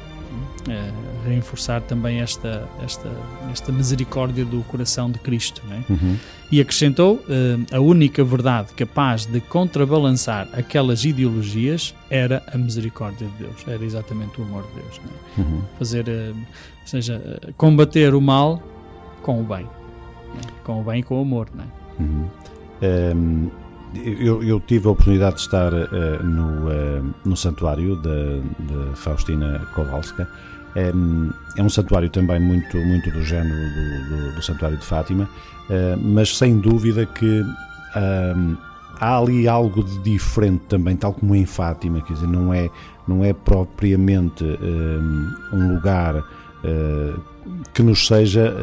[0.68, 3.11] Uh, reforçar também esta, esta,
[3.50, 5.62] esta misericórdia do coração de Cristo.
[5.68, 5.84] Não é?
[5.88, 6.16] Uhum.
[6.50, 13.44] E acrescentou: eh, a única verdade capaz de contrabalançar aquelas ideologias era a misericórdia de
[13.44, 15.00] Deus, era exatamente o amor de Deus.
[15.04, 15.48] não é?
[15.48, 15.62] Uhum.
[15.78, 18.62] Fazer, eh, ou seja, eh, combater o mal
[19.22, 20.62] com o bem, não é?
[20.64, 21.48] com o bem e com o amor.
[21.54, 22.02] Não é?
[22.02, 22.28] Uhum.
[22.82, 23.50] Um,
[23.95, 29.61] eu, eu tive a oportunidade de estar uh, no, uh, no santuário de, de Faustina
[29.74, 30.28] Kowalska.
[30.76, 30.93] É,
[31.61, 36.36] um santuário também muito, muito do género do, do, do santuário de Fátima, uh, mas
[36.36, 37.45] sem dúvida que
[38.36, 38.57] um,
[39.01, 42.70] há ali algo de diferente também, tal como em Fátima, quer dizer, não é,
[43.09, 46.22] não é propriamente um, um lugar
[47.72, 48.55] que nos seja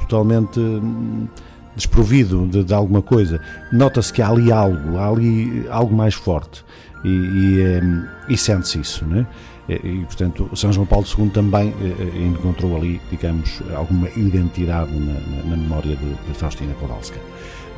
[0.00, 1.28] totalmente hum,
[1.76, 3.40] desprovido de, de alguma coisa.
[3.72, 6.64] Nota-se que há ali algo, há ali algo mais forte
[7.04, 9.26] e, e, um, e sente-se isso, não é?
[9.68, 15.14] E, e, portanto, São João Paulo II também eh, encontrou ali, digamos, alguma identidade na,
[15.14, 17.18] na, na memória de, de, Faustina Kowalska.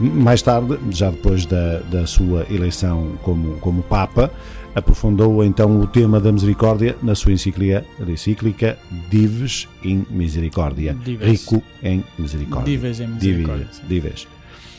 [0.01, 4.31] Mais tarde, já depois da, da sua eleição como, como Papa,
[4.75, 8.79] aprofundou então o tema da misericórdia na sua encíclica, encíclica
[9.11, 11.27] Dives in Misericordia, Dives.
[11.27, 12.71] rico em misericórdia.
[12.71, 13.67] Dives em misericórdia.
[13.67, 13.89] Dives.
[13.89, 14.29] Dives.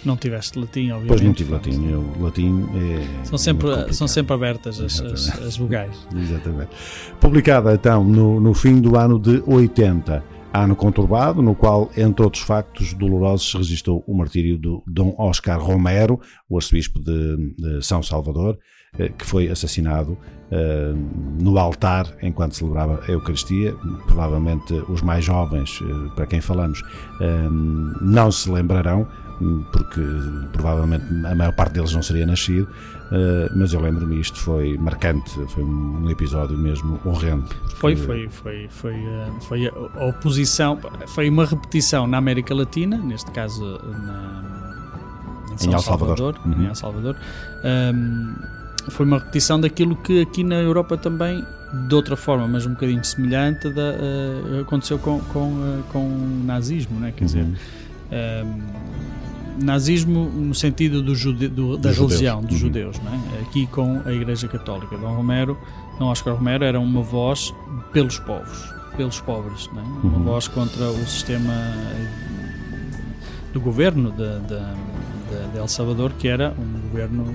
[0.04, 1.08] Não tiveste latim, obviamente.
[1.08, 1.90] Pois não tive latim.
[1.90, 5.96] Eu, latim é são, sempre, são sempre abertas as, as, as vogais.
[6.16, 6.70] Exatamente.
[7.20, 10.24] Publicada então no, no fim do ano de 80,
[10.54, 15.60] ano conturbado, no qual, entre outros factos dolorosos, se registrou o martírio do Dom Oscar
[15.60, 18.60] Romero, o arcebispo de, de São Salvador,
[19.18, 20.12] que foi assassinado
[20.52, 23.74] uh, no altar enquanto celebrava a Eucaristia.
[24.06, 26.82] Provavelmente os mais jovens, uh, para quem falamos,
[28.02, 29.08] não se lembrarão,
[29.72, 30.02] porque
[30.54, 32.68] provavelmente a maior parte deles não seria nascido,
[33.56, 37.46] mas eu lembro-me, isto foi marcante, foi um episódio mesmo horrendo.
[37.76, 38.96] Foi, foi, foi, foi,
[39.42, 44.56] foi a oposição, foi uma repetição na América Latina, neste caso na,
[45.52, 46.64] em, São em El Salvador, Salvador uhum.
[46.64, 47.16] em El Salvador.
[47.64, 48.55] Um,
[48.90, 51.44] foi uma repetição daquilo que aqui na Europa também,
[51.88, 56.44] de outra forma, mas um bocadinho semelhante, da, uh, aconteceu com, com, uh, com o
[56.46, 57.14] nazismo, né?
[57.16, 57.56] quer dizer, Uhum.
[59.60, 62.46] um, nazismo no sentido do jude, do, da Dos religião, judeus.
[62.46, 62.68] dos Uhum.
[62.68, 63.20] judeus, né?
[63.42, 64.98] aqui com a Igreja Católica.
[64.98, 65.58] Dom Romero,
[66.00, 67.54] Dom Oscar Romero era uma voz
[67.94, 69.82] pelos povos, pelos pobres, né?
[70.04, 70.24] uma Uhum.
[70.24, 71.54] voz contra o sistema
[73.54, 74.58] do governo de, de,
[75.46, 77.34] de, de El Salvador, que era um governo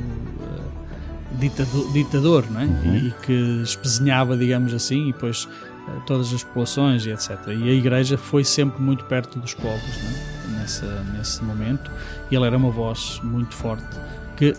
[1.40, 2.64] ditador, ditador não é?
[2.64, 2.94] Uhum.
[2.94, 7.38] e, e que espezinhava, digamos assim, e depois uh, todas as populações e etc.
[7.48, 10.60] E a igreja foi sempre muito perto dos povos não é?
[10.60, 11.90] Nessa, nesse momento,
[12.30, 13.86] e ele era uma voz muito forte
[14.36, 14.54] que,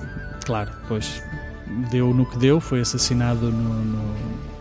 [0.46, 1.22] claro, depois
[1.92, 4.16] deu no que deu, foi assassinado no, no,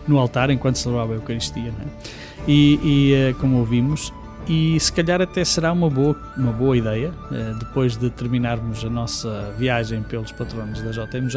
[0.07, 1.69] no altar enquanto celebrava a Eucaristia.
[1.69, 2.21] é?
[2.47, 4.13] E, e eh, como ouvimos,
[4.47, 8.89] e se calhar até será uma boa, uma boa ideia, eh, depois de terminarmos a
[8.89, 11.35] nossa viagem pelos patronos da JMJ,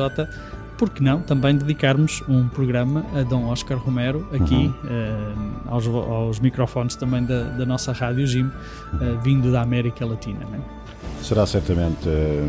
[0.76, 5.34] por que não também dedicarmos um programa a Dom Oscar Romero aqui eh,
[5.66, 8.50] aos, aos microfones também da, da nossa Rádio Jim,
[9.00, 10.40] eh, vindo da América Latina.
[10.40, 10.60] Não é?
[11.22, 12.44] Será certamente uh,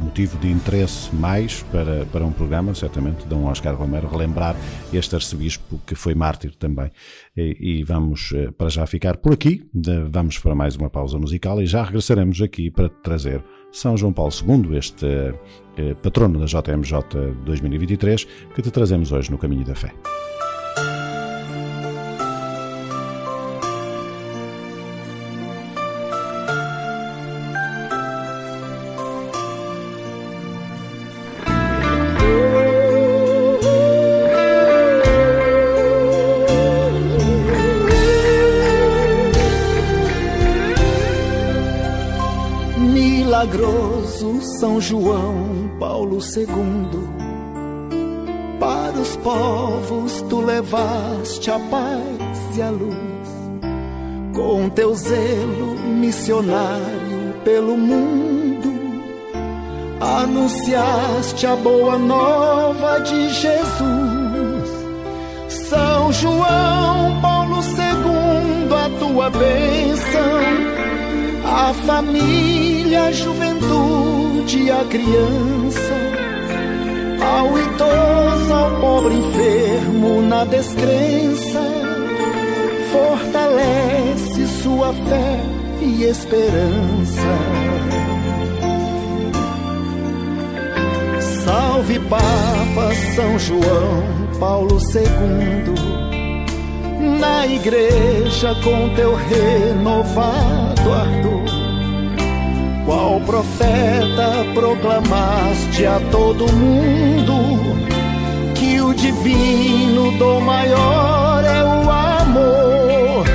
[0.00, 4.56] um motivo de interesse mais para, para um programa, certamente, Dom Oscar Romero, relembrar
[4.92, 6.90] este arcebispo que foi mártir também.
[7.36, 9.68] E, e vamos uh, para já ficar por aqui,
[10.10, 14.32] vamos para mais uma pausa musical e já regressaremos aqui para trazer São João Paulo
[14.32, 16.92] II, este uh, patrono da JMJ
[17.44, 19.92] 2023, que te trazemos hoje no Caminho da Fé.
[44.62, 47.08] São João Paulo II.
[48.60, 52.94] Para os povos tu levaste a paz e a luz,
[54.32, 58.72] com teu zelo missionário pelo mundo,
[60.00, 64.70] anunciaste a boa nova de Jesus.
[65.48, 70.40] São João Paulo II, a tua bênção,
[71.44, 75.94] a família, a juventude, a criança,
[77.20, 81.60] ao idoso, ao pobre enfermo na descrença,
[82.90, 85.40] fortalece sua fé
[85.80, 87.38] e esperança.
[91.44, 94.02] Salve Papa São João
[94.40, 95.74] Paulo II,
[97.20, 101.51] na igreja com teu renovado ardor.
[102.84, 107.34] Qual profeta proclamaste a todo mundo
[108.54, 113.26] que o divino dom maior é o amor?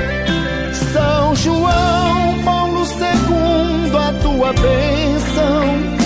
[0.92, 5.98] São João Paulo II, a tua bênção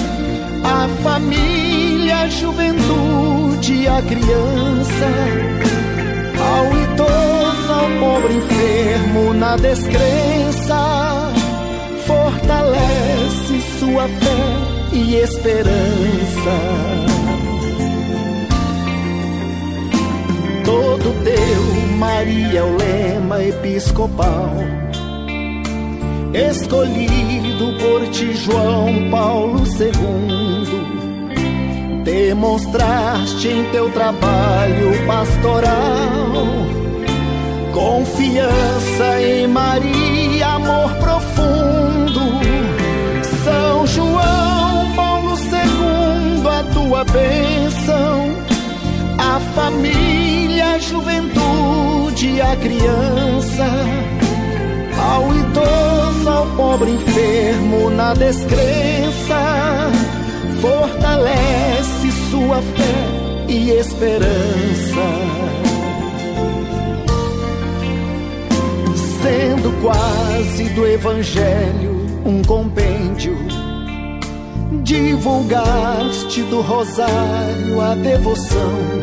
[0.65, 5.09] a família, a juventude, a criança,
[6.41, 11.33] ao idoso, ao pobre enfermo na descrença,
[13.93, 14.43] sua fé
[14.93, 16.55] e esperança.
[20.65, 21.63] Todo teu,
[21.99, 24.55] Maria, é o lema episcopal
[26.33, 29.93] escolhido por ti, João Paulo II.
[32.05, 36.33] Demonstraste em teu trabalho pastoral
[37.73, 41.32] confiança em Maria, amor profundo.
[46.93, 48.37] Tua bênção,
[49.17, 53.67] a família, a juventude, a criança.
[55.01, 59.91] Ao idoso, ao pobre enfermo na descrença,
[60.61, 65.07] fortalece sua fé e esperança.
[69.23, 73.35] Sendo quase do Evangelho um compêndio,
[74.83, 79.03] divulgaste do Rosário a devoção.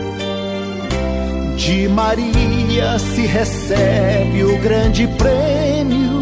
[1.55, 6.19] De Maria se recebe o grande prêmio.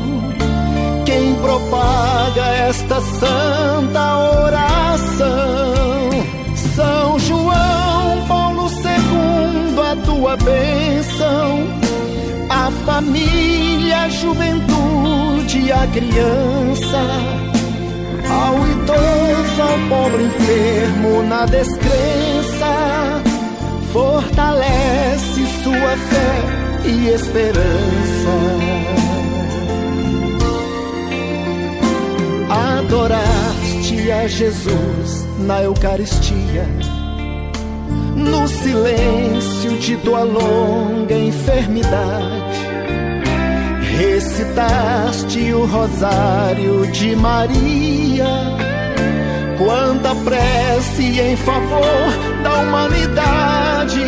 [1.05, 6.09] Quem propaga esta santa oração,
[6.75, 11.67] São João Paulo II, a tua bênção,
[12.49, 17.56] a família, a juventude, a criança,
[18.37, 23.21] ao idoso, ao pobre enfermo na descrença
[23.91, 27.57] fortalece sua fé e esperança.
[32.77, 36.65] Adoraste a Jesus na Eucaristia,
[38.15, 42.56] no silêncio de tua longa enfermidade.
[43.97, 48.27] Recitaste o rosário de Maria.
[49.57, 54.03] Quanta prece em favor da humanidade.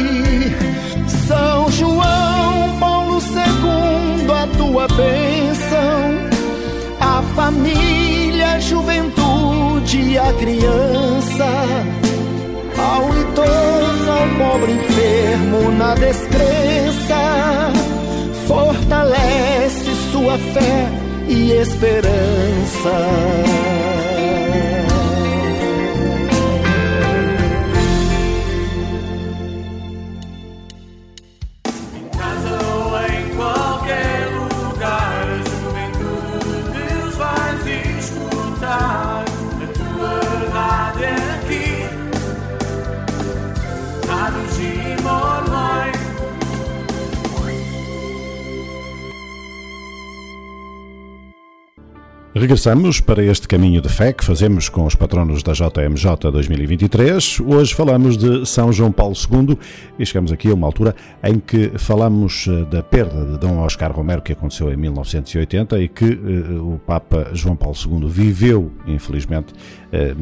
[1.27, 6.29] São João Paulo II, a tua bênção,
[6.99, 11.47] a família, a juventude, a criança,
[12.77, 17.71] ao idoso, ao pobre enfermo na descrença,
[18.47, 19.78] fortalece
[20.20, 20.89] sua fé
[21.30, 23.88] e esperança.
[52.39, 57.41] Regressamos para este caminho de fé que fazemos com os patronos da JMJ 2023.
[57.41, 59.59] Hoje falamos de São João Paulo II
[59.99, 63.91] e chegamos aqui a uma altura em que falamos eh, da perda de Dom Oscar
[63.91, 69.51] Romero que aconteceu em 1980 e que uh, o Papa João Paulo II viveu, infelizmente,
[69.51, 70.15] uh,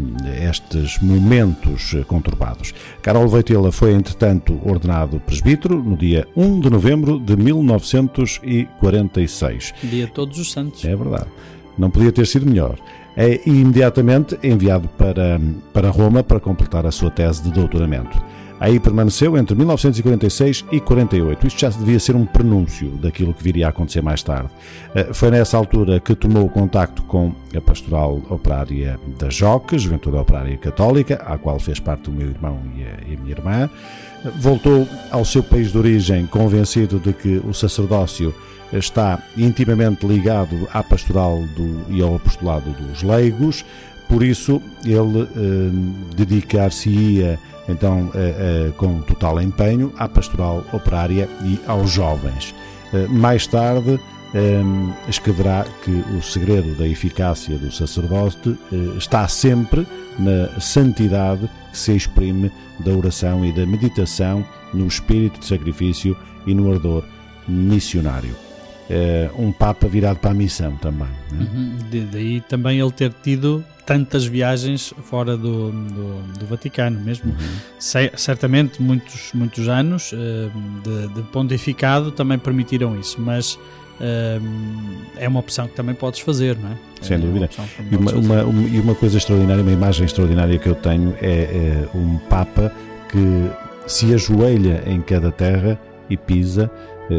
[0.44, 2.74] estes momentos conturbados.
[3.00, 9.74] Carol Veitela foi, entretanto, ordenado presbítero no dia 1 de novembro de 1946.
[9.84, 10.84] Dia Todos os Santos.
[10.84, 11.28] É verdade.
[11.78, 12.78] Não podia ter sido melhor.
[13.16, 15.40] É imediatamente enviado para,
[15.74, 18.18] para Roma para completar a sua tese de doutoramento.
[18.60, 21.48] Aí permaneceu entre 1946 e 48.
[21.48, 24.50] Isto já devia ser um prenúncio daquilo que viria a acontecer mais tarde.
[24.96, 30.58] Eh, Foi nessa altura que tomou contacto com a Pastoral Operária da JOC, Juventude Operária
[30.58, 33.70] Católica, à qual fez parte o meu irmão e a, e a minha irmã.
[34.38, 38.34] Voltou ao seu país de origem convencido de que o sacerdócio
[38.74, 43.64] está intimamente ligado à pastoral do, e ao apostolado dos leigos,
[44.08, 51.60] por isso ele eh, dedicar-se-ia então eh, eh, com total empenho à pastoral operária e
[51.68, 52.56] aos jovens.
[52.94, 54.00] Eh, mais tarde
[54.34, 54.62] eh,
[55.10, 59.86] escreverá que o segredo da eficácia do sacerdote eh, está sempre
[60.18, 66.54] na santidade que se exprime da oração e da meditação no espírito de sacrifício e
[66.54, 67.04] no ardor
[67.48, 68.47] missionário.
[68.90, 71.08] Eh, um Papa virado para a missão também.
[71.32, 71.46] né?
[71.54, 71.78] Uhum.
[72.12, 77.34] Daí também ele ter tido tantas viagens fora do, do, do Vaticano mesmo.
[77.80, 80.50] Ce- certamente muitos, muitos anos eh,
[80.84, 83.60] de, de pontificado também permitiram isso, mas
[84.00, 84.40] eh,
[85.18, 86.78] é uma opção que também podes fazer, não é?
[87.02, 87.50] Sem É uma dúvida.
[87.50, 91.30] também E uma, uma- uma- uma coisa extraordinária, uma imagem extraordinária que eu tenho é,
[91.94, 92.72] é um Papa
[93.10, 93.50] que
[93.86, 95.78] se ajoelha em cada terra
[96.10, 96.70] e pisa,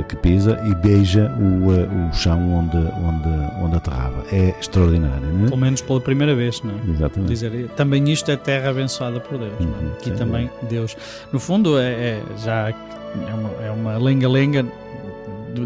[0.09, 3.29] que pisa e beija o, eh, o chão onde, onde,
[3.63, 4.25] onde aterrava.
[4.31, 6.75] É extraordinário, não Pelo menos pela primeira vez, não é?
[6.75, 6.91] é?
[6.91, 7.29] Exatamente.
[7.31, 9.53] dizer também isto é terra abençoada por Deus.
[9.59, 9.63] é?
[9.63, 10.97] Uhum, Aqui sem também Deus.
[11.33, 14.67] No fundo, é, é já é uma, é lenga-lenga.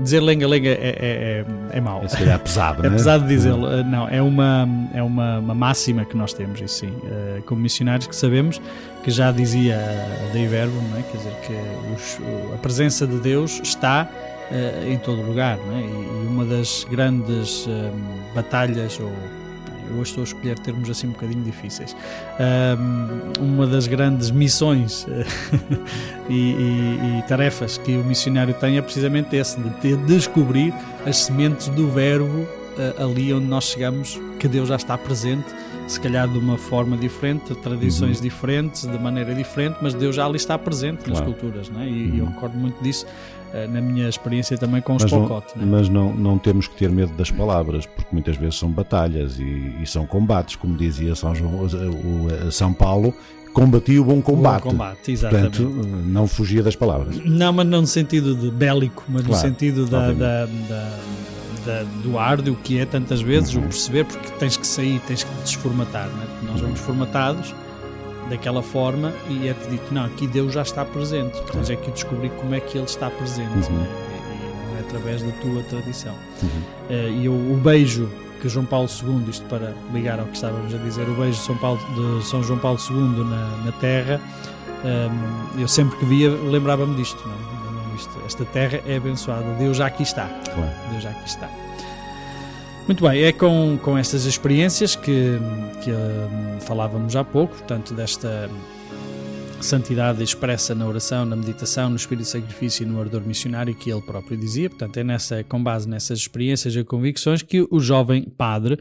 [0.03, 2.03] Dizer lenga-lenga é, é, é, é mau.
[2.05, 2.91] É se calhar pesado, É é?
[2.91, 3.67] pesado dizê-lo.
[3.67, 6.93] Uh, Não, é uma, é uma, uma máxima que nós temos, isso sim,
[7.45, 8.61] como missionários que sabemos,
[9.03, 11.03] que já dizia a Dei Verbo, não é?
[11.03, 11.53] quer dizer, que
[11.95, 12.19] os-
[12.55, 14.09] a presença de Deus está
[14.51, 15.81] uh, em todo lugar, não é?
[15.81, 19.13] e, uma das grandes um, batalhas, ou
[19.95, 21.95] eu estou a escolher termos assim um bocadinho difíceis,
[23.41, 25.07] um, uma das grandes missões
[26.31, 30.73] e, e- e tarefas que o missionário tem é precisamente esse, de ter, descobrir
[31.07, 32.47] as sementes do verbo
[32.79, 35.47] eh, ali onde nós chegamos, que Deus já está presente,
[35.87, 40.37] se calhar de uma forma diferente, tradições diferentes, de maneira diferente, mas Deus já ali
[40.37, 41.33] está presente nas Claro.
[41.33, 41.89] culturas, não é?
[41.89, 43.05] e, e eu recordo muito disso
[43.53, 45.53] eh, na minha experiência também com os Mas, não, Pocote.
[45.59, 45.67] não é?
[45.81, 49.75] mas não, não temos que ter medo das palavras, porque muitas vezes são batalhas e,
[49.83, 51.67] e são combates, como dizia São, João, o,
[52.47, 53.13] o- São Paulo,
[53.53, 54.63] combati o bom combate.
[54.65, 55.63] Bom combate, exatamente.
[55.63, 57.19] Portanto, não fugia das palavras.
[57.23, 60.99] Não, mas não no sentido de bélico, mas no Claro, sentido da, da, da-
[61.65, 65.35] da- do árduo que é tantas vezes o perceber, porque tens que sair, tens que
[65.43, 66.07] desformatar.
[66.07, 66.27] É?
[66.27, 67.55] Porque Nós vamos formatados
[68.31, 71.41] daquela forma e é-te dito, não, aqui Deus já está presente.
[71.53, 73.71] Tens é que descobrir como é que Ele está presente.
[73.71, 73.77] Uhum.
[73.79, 73.89] não é?
[73.89, 76.15] E- e através da tua tradição.
[76.43, 76.49] Uhum.
[76.91, 78.09] Eh, e o, o beijo
[78.41, 81.45] que João Paulo II, isto para ligar ao que estávamos a dizer, o beijo de
[81.45, 81.79] São, Paulo,
[82.19, 84.21] de São João Paulo II na, na terra,
[84.85, 87.52] ehm, eu sempre que via lembrava-me disto, não é?
[87.93, 88.23] Disto.
[88.25, 90.29] Esta terra é abençoada, Deus já aqui está.
[90.29, 90.91] Claro.
[90.91, 91.51] Deus já aqui está.
[92.87, 95.39] Muito bem, é com, com estas experiências que,
[95.83, 98.51] que hum, falávamos há pouco, portanto, desta
[99.61, 103.91] santidade expressa na oração, na meditação, no espírito de sacrifício e no ardor missionário que
[103.91, 104.69] ele próprio dizia.
[104.69, 108.81] Portanto, é nessa, com base nessas experiências e convicções que o jovem padre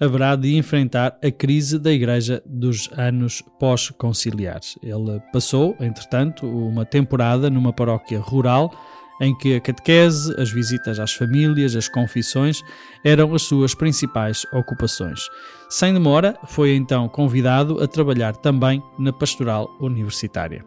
[0.00, 4.78] haverá de enfrentar a crise da Igreja dos anos pós-conciliares.
[4.82, 8.72] Ele passou, entretanto, uma temporada numa paróquia rural
[9.20, 12.62] em que a catequese, as visitas às famílias, as confissões
[13.04, 15.28] eram as suas principais ocupações.
[15.68, 20.64] Sem demora, foi então convidado a trabalhar também na pastoral universitária.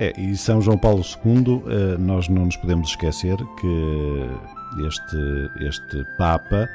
[0.00, 6.04] É, e São João Paulo II, eh, nós não nos podemos esquecer que este, este
[6.16, 6.68] Papa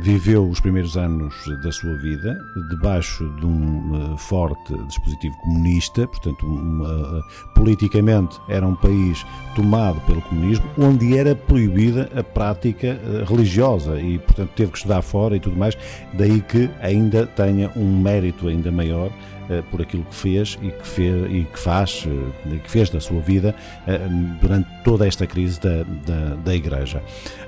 [0.00, 2.38] viveu os primeiros anos da sua vida
[2.70, 7.22] debaixo de um eh, forte dispositivo comunista, portanto, uma-
[7.54, 9.24] politicamente era um país
[9.54, 15.02] tomado pelo comunismo, onde era proibida a prática eh, religiosa e, portanto, teve que estudar
[15.02, 15.76] fora e tudo mais,
[16.14, 19.35] daí que ainda tenha um mérito ainda maior eh,
[19.70, 23.20] por aquilo que fez e que, fez, e que faz, eh, que fez da sua
[23.20, 23.54] vida
[23.86, 23.98] eh,
[24.40, 27.02] durante toda esta crise da, da, da Igreja.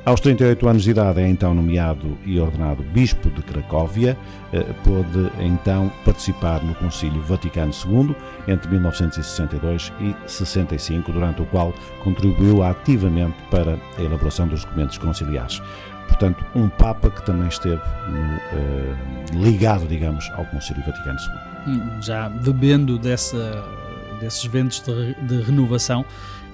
[0.05, 4.17] Aos 38 anos de idade é então nomeado e ordenado Bispo de Cracóvia,
[4.53, 8.15] eh, pôde então participar no Concílio Vaticano II
[8.47, 15.61] entre 1962 e 65, durante o qual contribuiu ativamente para a elaboração dos documentos conciliares.
[16.09, 18.97] Portanto, um Papa que também esteve no, eh,
[19.35, 21.48] ligado, digamos, ao Concílio Vaticano II.
[22.01, 23.65] Já bebendo dessa,
[24.21, 26.05] desses ventos de, de renovação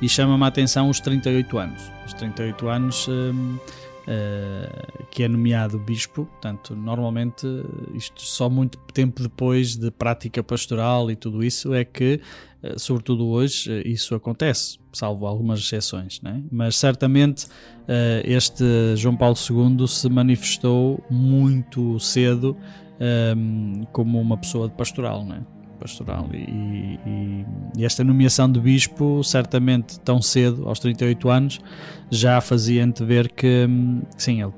[0.00, 1.82] e chama-me a atenção os 38 anos.
[2.06, 3.58] Os 38 anos hum,
[4.06, 4.68] eh,
[5.10, 7.46] que é nomeado bispo, portanto, normalmente
[7.94, 12.20] isto só muito tempo depois de prática pastoral e tudo isso é que
[12.64, 16.42] eh, sobretudo hoje, eh, isso acontece, salvo algumas exceções, né?
[16.50, 17.46] mas certamente
[17.86, 18.64] eh, este
[18.96, 22.56] João Paulo II se manifestou muito cedo
[23.00, 25.42] ehm, como uma pessoa de pastoral, né?
[25.78, 31.60] pastoral e, e- e esta nomeação de bispo certamente tão cedo, aos 38 anos,
[32.10, 34.52] já fazia antever que hum, sim, ele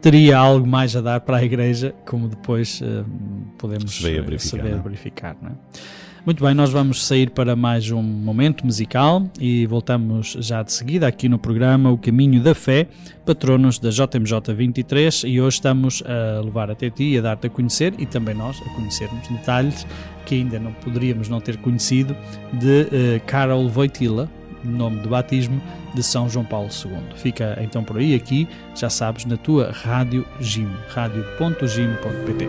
[0.00, 4.56] teria algo mais a dar para a igreja, como depois hum, podemos a eh, verificar,
[4.58, 4.78] saber é?
[4.78, 5.52] verificar, não é?
[6.26, 11.06] Muito bem, nós vamos sair para mais um momento musical e voltamos já de seguida
[11.06, 12.86] aqui no programa O Caminho da Fé,
[13.24, 17.50] patronos da JMJ 23 e hoje estamos a levar até ti e a dar-te a
[17.50, 19.86] conhecer e também nós a conhecermos detalhes
[20.26, 22.14] que ainda não poderíamos não ter conhecido
[22.52, 24.28] de eh, Karol Wojtyla,
[24.62, 25.62] nome de batismo
[25.94, 27.16] de São João Paulo II.
[27.16, 32.48] Fica então por aí aqui, já sabes, na tua Rádio Gim, radio.gim.pt.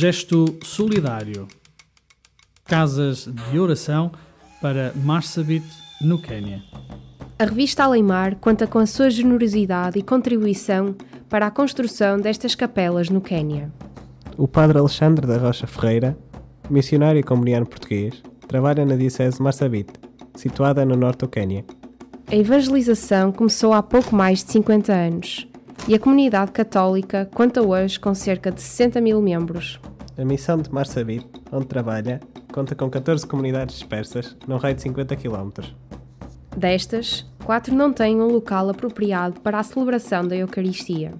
[0.00, 1.48] Gesto solidário.
[2.64, 4.12] Casas de oração
[4.62, 5.66] para Marsabit,
[6.00, 6.62] no Quênia.
[7.36, 10.94] A revista Aleimar conta com a sua generosidade e contribuição
[11.28, 13.72] para a construção destas capelas no Quênia.
[14.36, 16.16] O padre Alexandre da Rocha Ferreira,
[16.70, 19.94] missionário e comuniano português, trabalha na Diocese de Marsabit,
[20.36, 21.64] situada no norte do Quênia.
[22.30, 25.47] A evangelização começou há pouco mais de 50 anos
[25.86, 29.80] e a comunidade católica conta hoje com cerca de 60 mil membros.
[30.16, 32.20] A missão de Marsabit, onde trabalha,
[32.52, 35.50] conta com 14 comunidades dispersas num raio de 50 km.
[36.56, 41.14] Destas, quatro não têm um local apropriado para a celebração da Eucaristia.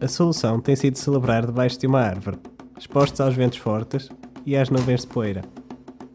[0.00, 2.38] A solução tem sido celebrar debaixo de uma árvore,
[2.78, 4.08] expostos aos ventos fortes
[4.46, 5.42] e às nuvens de poeira.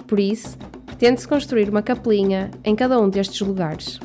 [0.08, 4.00] Por isso, pretende-se construir uma capelinha em cada um destes lugares.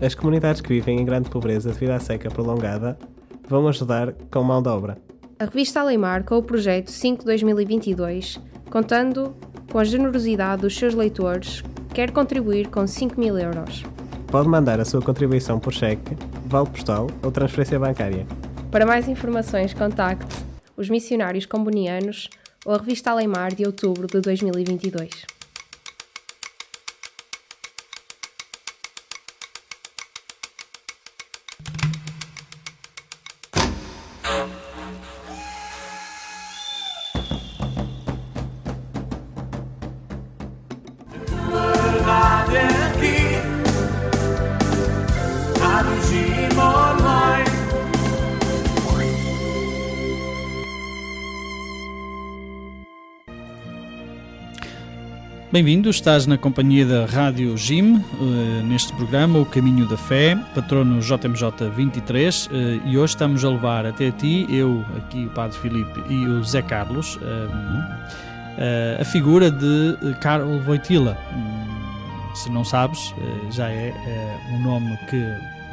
[0.00, 2.98] As comunidades que vivem em grande pobreza devido à seca prolongada
[3.46, 4.96] vão ajudar com mão de obra.
[5.38, 8.40] A revista Aleimar, com o projeto 5-2022,
[8.70, 9.34] contando
[9.70, 13.84] com a generosidade dos seus leitores, quer contribuir com 5 mil euros.
[14.28, 18.26] Pode mandar a sua contribuição por cheque, vale postal ou transferência bancária.
[18.70, 20.34] Para mais informações, contacte
[20.78, 22.30] os missionários combonianos
[22.64, 25.39] ou a revista Aleimar de outubro de 2022.
[55.52, 61.00] Bem-vindo, estás na companhia da Rádio Jim, uh, neste programa O Caminho da Fé, patrono
[61.00, 62.50] JMJ 23, uh,
[62.86, 66.62] e hoje estamos a levar até ti, eu, aqui o Padre Filipe e o Zé
[66.62, 67.20] Carlos, uh,
[69.00, 71.18] a figura de Karol Wojtyla.
[71.34, 73.12] Um, se não sabes,
[73.50, 73.92] já é
[74.52, 75.20] um nome que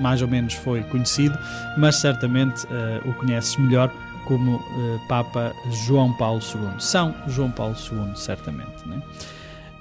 [0.02, 1.38] mais ou menos foi conhecido,
[1.78, 2.66] mas certamente
[3.06, 3.94] o conheces melhor
[4.26, 4.60] como
[5.08, 5.54] Papa
[5.86, 6.80] João Paulo II.
[6.80, 8.88] São João Paulo II, certamente.
[8.88, 9.02] Né?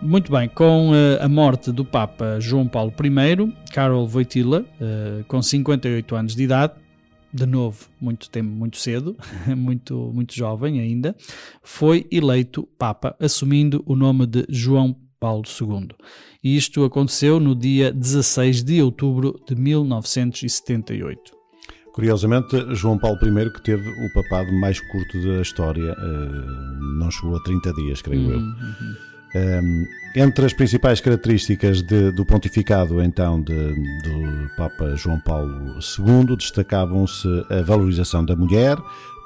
[0.02, 5.40] Muito bem, com uh, a morte do Papa João Paulo I, Karol Wojtyla, uh, com
[5.40, 6.74] 58 anos de idade,
[7.32, 9.16] de novo, muito tempo, muito cedo,
[9.56, 11.16] muito, muito jovem ainda,
[11.62, 15.88] foi eleito Papa, assumindo o nome de João Paulo II.
[16.44, 21.36] E isto aconteceu no dia 16 de outubro de 1978.
[21.92, 27.36] Curiosamente, João Paulo I, que teve o papado mais curto da história, uh, não chegou
[27.36, 28.38] a 30 dias, creio eu.
[28.38, 29.15] Uhum.
[29.36, 36.36] Um, entre as principais características de, do pontificado então de, do Papa João Paulo II
[36.36, 38.78] destacavam-se a valorização da mulher,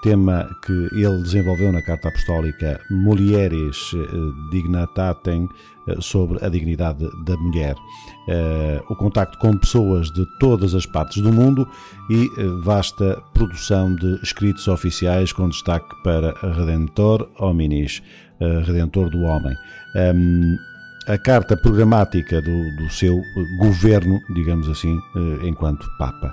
[0.03, 3.77] tema que ele desenvolveu na Carta Apostólica Mulieres
[4.51, 5.49] Dignitatem
[6.01, 7.75] sobre a dignidade da mulher,
[8.89, 11.69] o contacto com pessoas de todas as partes do mundo
[12.09, 12.29] e
[12.63, 18.03] vasta produção de escritos oficiais com destaque para Redentor Hominis,
[18.65, 19.57] Redentor do Homem
[20.15, 20.57] um,
[21.07, 23.21] a carta programática do, do, seu
[23.59, 26.31] governo, digamos assim, eh, enquanto Papa.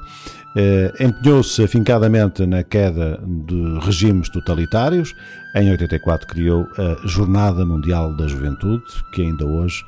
[0.99, 5.15] Empenhou-se afincadamente na queda de regimes totalitários.
[5.55, 8.83] Em 84 criou a Jornada Mundial da Juventude,
[9.13, 9.83] que ainda hoje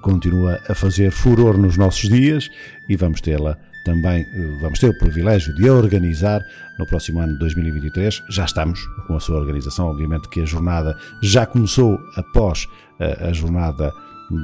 [0.00, 2.48] continua a fazer furor nos nossos dias
[2.88, 4.26] e vamos tê-la também
[4.60, 6.42] vamos ter o privilégio de organizar
[6.78, 8.22] no próximo ano de 2023.
[8.30, 12.66] Já estamos com a sua organização, obviamente que a jornada já começou após
[12.98, 13.92] a, a jornada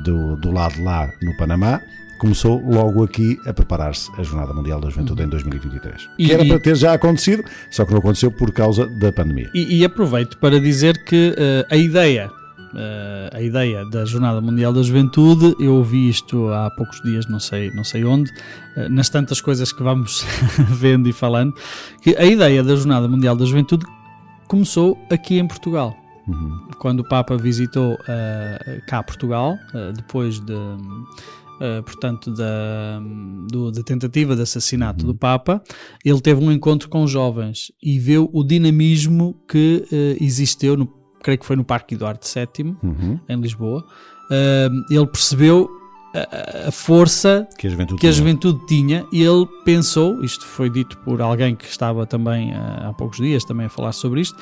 [0.05, 1.81] do, do lado de lá no Panamá
[2.21, 6.11] começou logo aqui a preparar-se a Jornada Mundial da Juventude em 2023.
[6.19, 9.51] E, que era para ter já acontecido, só que não aconteceu por causa da pandemia.
[9.55, 12.31] E, e aproveito para dizer que uh, a ideia
[12.73, 15.55] uh, a ideia da Jornada Mundial da Juventude.
[15.59, 18.31] Eu ouvi isto há poucos dias, não sei, não sei onde,
[18.77, 20.25] uh, nas tantas coisas que vamos
[20.71, 21.55] vendo e falando,
[22.03, 23.85] que a ideia da Jornada Mundial da Juventude
[24.49, 25.97] começou aqui em Portugal.
[26.79, 33.01] quando o Papa visitou uh, cá Portugal, uh, depois de, uh, portanto, da,
[33.49, 35.63] do, da tentativa de assassinato do Papa,
[36.05, 39.87] ele teve um encontro com jovens e viu o dinamismo que
[40.21, 42.77] existiu, no, creio que foi no Parque Eduardo VII,
[43.29, 43.85] em Lisboa.
[44.91, 45.69] ele percebeu
[46.15, 50.69] a, a força que a, juventude que a juventude tinha e ele pensou, isto foi
[50.69, 54.37] dito por alguém que estava também há poucos dias também a falar sobre isto,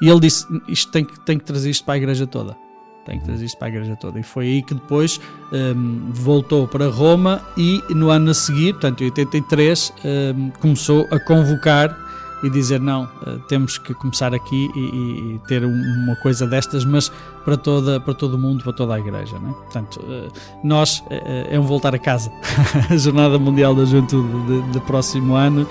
[0.00, 2.56] e ele disse: Isto tem que, tem que trazer isto para a igreja toda.
[3.04, 4.20] Tem que trazer isto para a igreja toda.
[4.20, 5.20] E foi aí que depois
[5.50, 9.92] um, voltou para Roma e no ano a seguir, portanto, em 83,
[10.36, 12.07] um, começou a convocar
[12.42, 17.10] e dizer: Não, uh, temos que começar aqui e, e, ter uma coisa destas, mas
[17.44, 19.38] para, toda, para todo o mundo, para toda a igreja.
[19.38, 19.52] Né?
[19.64, 20.32] Portanto, uh,
[20.62, 21.04] nós uh,
[21.50, 22.30] é um voltar a casa.
[22.90, 25.66] a Jornada Mundial da Juventude de, de próximo ano,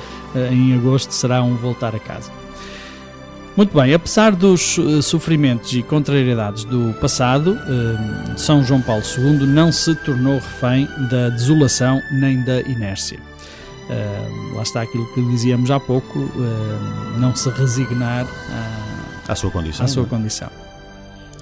[0.52, 2.32] em agosto, será um voltar a casa.
[3.56, 7.58] Muito bem, apesar dos sofrimentos e contrariedades do passado,
[8.36, 13.27] São João Paulo II não se tornou refém da desolação nem da inércia.
[13.90, 16.20] Uh, lá está aquilo que dizíamos há pouco,
[17.18, 18.28] não se resignar
[19.28, 19.86] à, à sua condição.
[19.86, 20.08] À sua não?
[20.08, 20.10] É?
[20.10, 20.50] condição.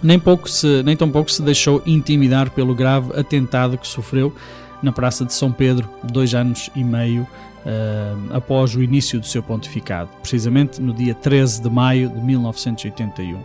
[0.03, 4.35] Nem, pouco se, nem tão pouco se deixou intimidar pelo grave atentado que sofreu
[4.83, 9.41] na Praça de São Pedro, dois anos e meio uh, após o início do seu
[9.41, 13.39] pontificado, precisamente no dia 13 de maio de 1981.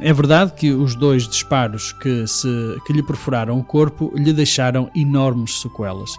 [0.00, 2.48] É verdade que os dois disparos que, se,
[2.86, 6.16] que lhe perfuraram o corpo lhe deixaram enormes sequelas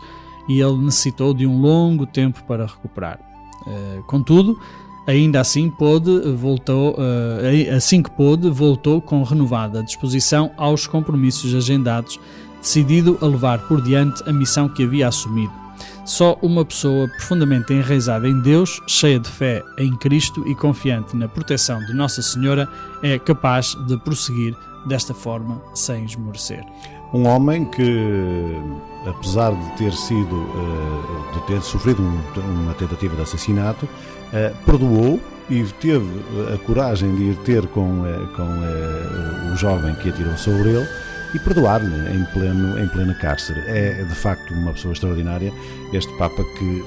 [0.52, 3.20] e ele necessitou de um longo tempo para recuperar.
[3.66, 4.60] Uh, contudo,
[5.08, 12.20] ainda assim pôde, voltou, uh, assim que pôde, voltou com renovada disposição aos compromissos agendados,
[12.62, 15.62] decidido a levar por diante a missão que havia assumido
[16.06, 21.28] só uma pessoa profundamente enraizada em Deus, cheia de fé em Cristo e confiante na
[21.28, 22.68] proteção de Nossa Senhora
[23.02, 26.66] é capaz de prosseguir desta forma sem esmorecer.
[27.14, 28.58] Um homem que,
[29.06, 33.88] apesar de ter sido, eh, de ter sofrido uma tentativa de assassinato,
[34.32, 36.08] eh, perdoou e teve
[36.54, 40.88] a coragem de ir ter com, eh, com o jovem que atirou sobre ele
[41.34, 43.60] e perdoar-lhe em pleno, em pleno cárcere.
[43.68, 45.52] É de facto uma pessoa extraordinária,
[45.92, 46.84] este Papa que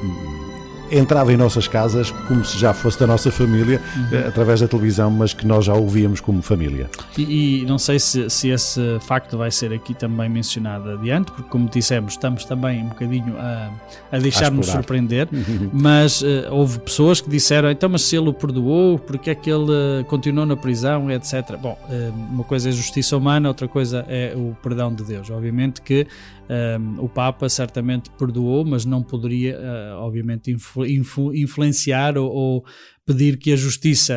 [0.99, 4.05] entrava em nossas casas como se já fosse da nossa família, uhum.
[4.13, 6.89] Eh, através da televisão, mas que nós já ouvíamos como família.
[7.19, 11.49] E, e não sei se, se, esse facto vai ser aqui também mencionado adiante, porque,
[11.49, 13.71] como dissemos, estamos também um bocadinho a,
[14.13, 15.71] a deixar-nos surpreender, uhum.
[15.73, 19.51] mas uh, houve pessoas que disseram: então, mas se ele o perdoou, porque é que
[19.51, 21.57] ele uh, continuou na prisão, etc.
[21.61, 25.31] Bom, uh, uma coisa é justiça humana, outra coisa é o perdão de Deus.
[25.31, 26.07] Obviamente que
[26.49, 32.65] um, o Papa certamente perdoou, mas não poderia, uh, obviamente, influ, influ, influenciar ou, ou,
[33.05, 34.15] pedir que a justiça.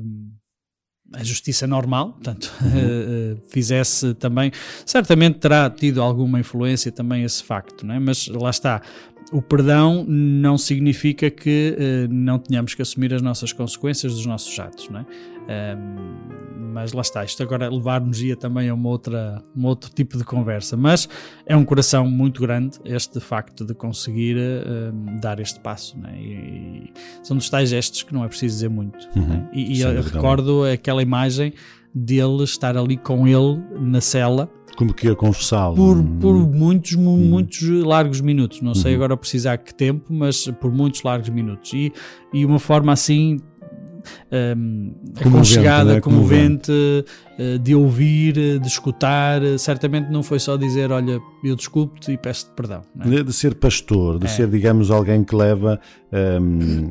[0.00, 0.38] Uh,
[1.14, 3.40] a justiça normal, portanto, uhum.
[3.48, 4.52] fizesse também.
[4.84, 7.98] Certamente terá tido alguma influência também esse facto, não é?
[7.98, 8.82] mas lá está
[9.32, 14.58] o perdão não significa que uh, não tenhamos que assumir as nossas consequências dos nossos
[14.58, 15.06] atos, não é?
[15.48, 16.18] Um,
[16.72, 20.76] mas lá está, isto agora levar-nos-ia também a uma outra, um outro tipo de conversa,
[20.76, 21.08] mas
[21.46, 26.16] é um coração muito grande este facto de conseguir uh, dar este passo, é?
[26.20, 26.92] e, e,
[27.22, 29.08] são dos tais gestos que não é preciso dizer muito.
[29.16, 29.18] É?
[29.18, 29.32] Uhum.
[29.32, 29.48] É?
[29.52, 31.52] E, e eu recordo aquela imagem
[31.94, 35.74] dele estar ali com ele na cela como que ia confessá-lo?
[35.74, 37.16] Por, por muitos, hum.
[37.16, 38.60] muitos largos minutos.
[38.60, 38.98] Não sei uhum.
[38.98, 41.72] agora precisar que tempo, mas por muitos largos minutos.
[41.72, 41.92] E,
[42.32, 43.40] e uma forma assim
[44.56, 46.00] um, aconchegada, né?
[46.00, 49.40] comovente, uh, de ouvir, de escutar.
[49.58, 52.82] Certamente não foi só dizer: Olha, eu desculpo-te e peço-te perdão.
[53.00, 53.22] É?
[53.22, 54.28] De ser pastor, de é.
[54.28, 55.80] ser, digamos, alguém que leva
[56.40, 56.90] um,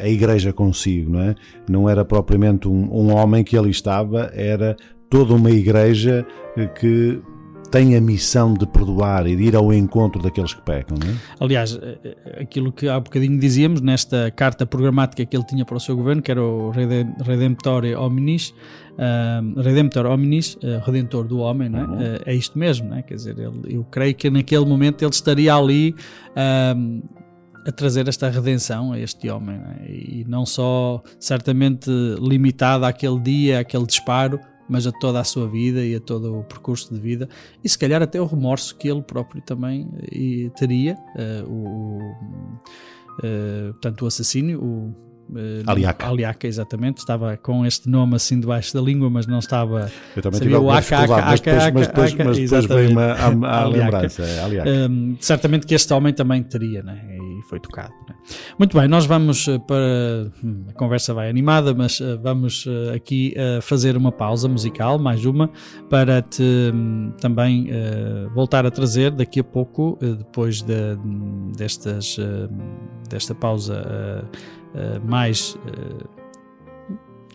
[0.00, 1.34] a, a igreja consigo, não é?
[1.68, 4.76] Não era propriamente um, um homem que ali estava, era
[5.08, 6.26] toda uma igreja
[6.80, 7.20] que
[7.72, 10.98] tem a missão de perdoar e de ir ao encontro daqueles que pecam.
[11.02, 11.16] Não é?
[11.40, 15.78] Aliás, eh, eh, aquilo que há bocadinho dizíamos nesta carta programática que ele tinha para
[15.78, 18.50] o seu governo, que era o Redemptore Hominis,
[18.92, 21.84] uh, Redemptor Hominis, uh, Redentor do Homem, não é?
[21.84, 21.96] Uhum.
[21.96, 23.02] Uh, é isto mesmo, não é?
[23.02, 25.94] quer dizer, ele, eu creio que naquele momento ele estaria ali
[27.64, 29.90] a trazer esta redenção a este homem, não é?
[29.90, 31.88] e não só certamente
[32.20, 34.38] limitado àquele dia, àquele disparo,
[34.68, 37.28] mas a toda a sua vida e a todo o percurso de vida
[37.62, 41.98] e se calhar até o remorso que ele próprio também e, teria, uh, o,
[43.18, 46.08] uh, portanto o assassínio, o Uh, Aliaca.
[46.08, 46.98] Aliaca, exatamente.
[46.98, 49.90] Estava com este nome assim debaixo da língua, mas não estava.
[50.14, 53.64] Eu também tive o Aca, Aca, mas depois, mas depois, mas depois veio-me à, à
[53.68, 54.22] lembrança.
[54.22, 57.00] É, um, certamente que este homem também teria, né?
[57.42, 57.92] E foi tocado.
[58.08, 58.14] né?
[58.58, 60.30] Muito bem, nós vamos eh, para.
[60.44, 65.24] hum, A conversa vai animada, mas eh, vamos eh, aqui fazer uma pausa musical, mais
[65.24, 65.50] uma,
[65.90, 67.68] para te hum, também
[68.34, 70.96] voltar a trazer daqui a pouco, depois de-
[71.56, 72.48] destas, eh,
[73.08, 73.84] desta pausa
[75.04, 75.56] mais.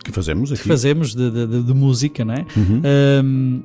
[0.04, 0.62] Que fazemos aqui.
[0.62, 2.46] que fazemos de, de- de- de música, não é?
[2.56, 2.82] Uhum.
[3.24, 3.62] Um,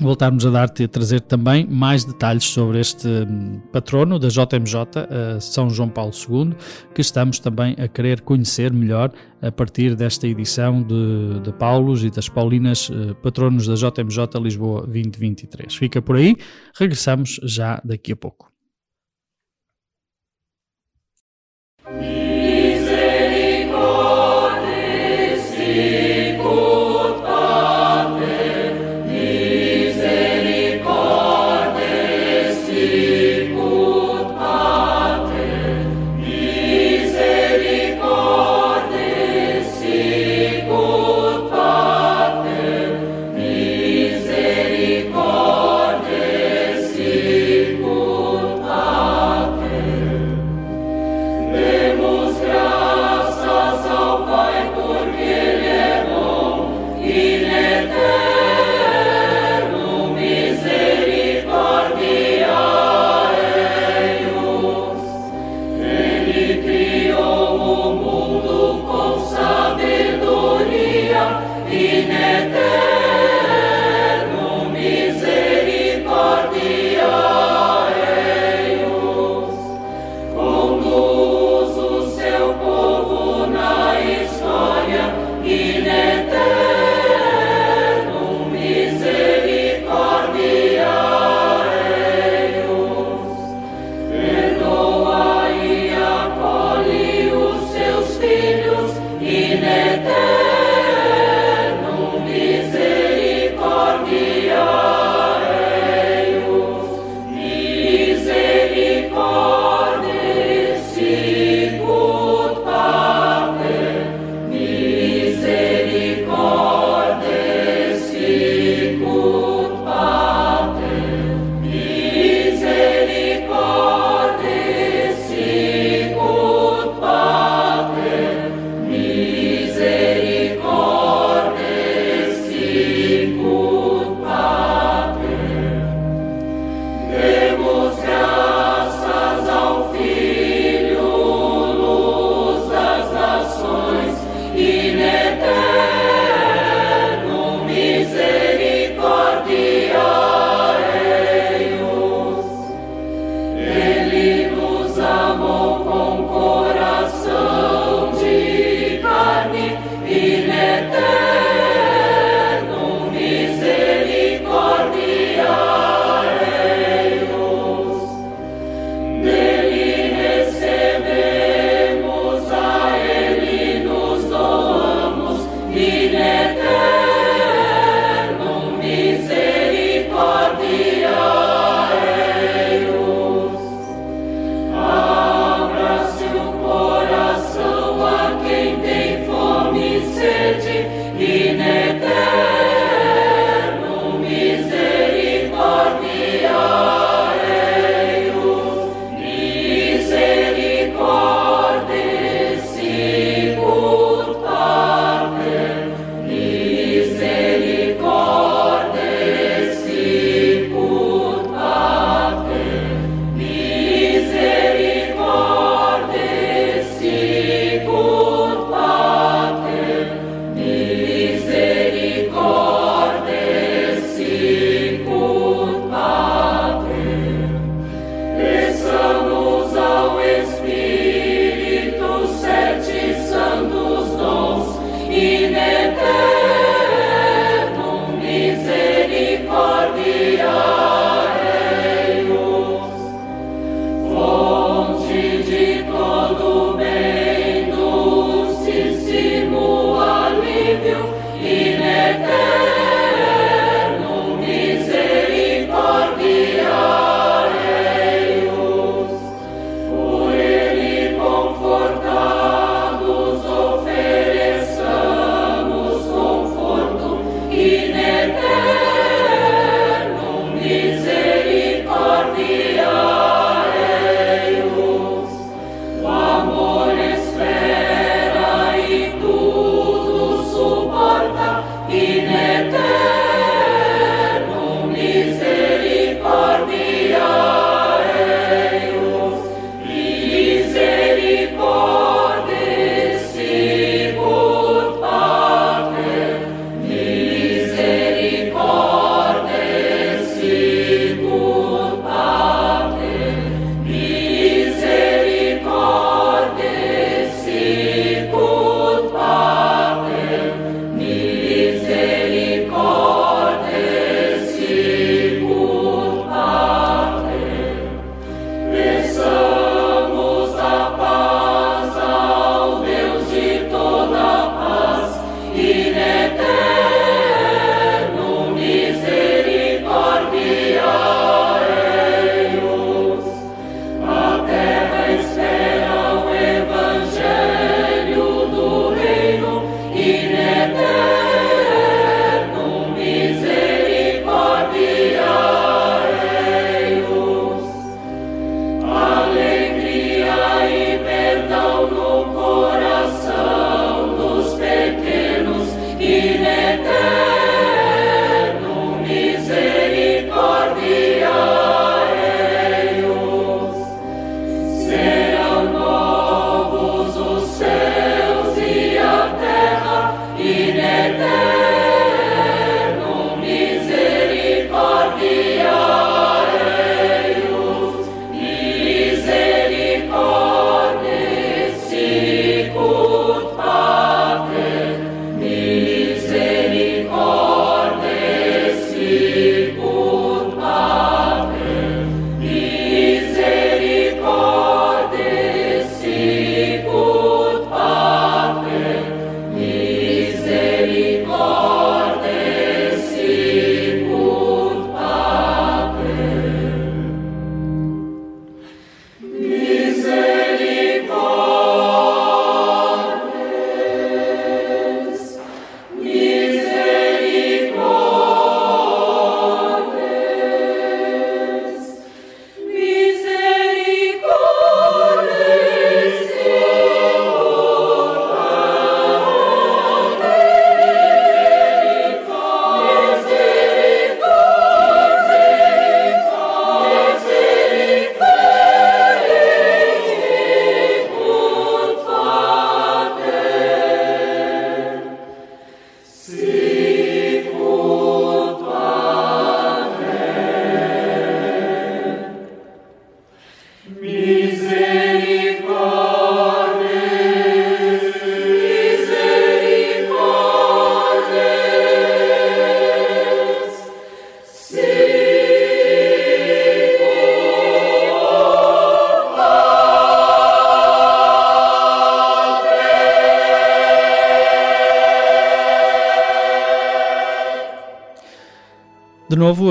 [0.00, 5.40] voltarmos a dar-te a trazer também mais detalhes sobre este hum, patrono da JMJ, uh,
[5.40, 6.54] São João Paulo II,
[6.94, 12.10] que estamos também a querer conhecer melhor a partir desta edição de, de Paulos e
[12.10, 15.74] das Paulinas, uh, patronos da JMJ Lisboa 2023.
[15.74, 16.36] Fica por aí,
[16.78, 18.47] regressamos já daqui a pouco.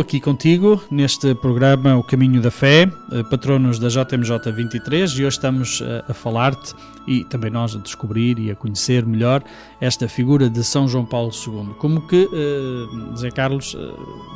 [0.08, 5.36] Aqui contigo, neste programa O Caminho da Fé, eh, patronos da JMJ 23, e hoje
[5.36, 6.74] estamos eh, a falar-te
[7.06, 9.44] e também nós a descobrir e a conhecer melhor
[9.82, 11.74] esta figura de São João Paulo II.
[11.78, 13.80] Como que, uh, Zé Carlos, uh,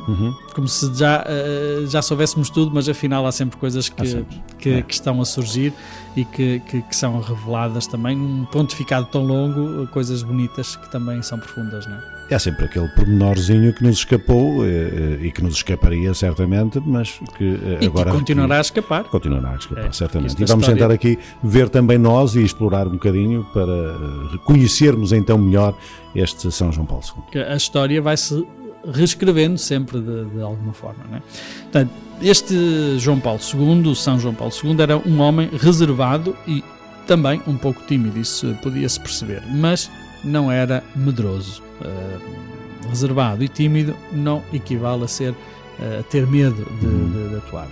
[0.08, 0.34] uhum.
[0.54, 4.42] como se já, uh, já soubéssemos tudo, mas afinal há sempre coisas que, sempre.
[4.58, 4.82] que, é.
[4.82, 5.72] que, estão a surgir
[6.14, 8.16] e que, que, que, são reveladas também.
[8.18, 12.21] Um pontificado tão longo, coisas bonitas que também são profundas, não é?
[12.32, 17.86] É sempre aquele pormenorzinho que nos escapou e que nos escaparia certamente, mas que e
[17.86, 18.10] agora.
[18.10, 19.04] Que continuará a escapar.
[19.04, 20.42] Continuará a escapar, é, certamente.
[20.42, 20.80] E vamos história...
[20.80, 25.76] tentar aqui ver também nós e explorar um bocadinho para reconhecermos então melhor
[26.14, 27.04] este São João Paulo
[27.34, 27.42] II.
[27.42, 28.46] A história vai se
[28.94, 31.04] reescrevendo sempre de, de alguma forma.
[31.10, 31.22] Não é?
[31.64, 31.90] Portanto,
[32.22, 36.64] este João Paulo II, São João Paulo II, era um homem reservado e
[37.06, 39.90] também um pouco tímido, isso podia-se perceber, mas
[40.24, 41.62] não era medroso.
[41.82, 47.36] Uh, reservado e tímido não equivale a ser uh, a ter medo de, de, de
[47.36, 47.68] atuar.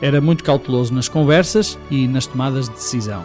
[0.00, 3.24] Era muito cauteloso nas conversas e nas tomadas de decisão.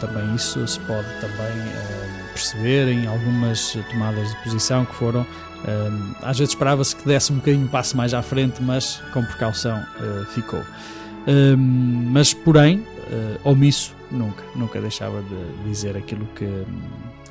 [0.00, 5.26] Também isso se pode também uh, perceber em algumas tomadas de posição que foram
[6.20, 9.82] às vezes esperava-se que desse um bocadinho passo mais à frente mas com precaução
[10.34, 10.62] ficou.
[12.12, 12.84] Mas porém
[13.44, 16.66] omisso nunca nunca deixava de dizer aquilo que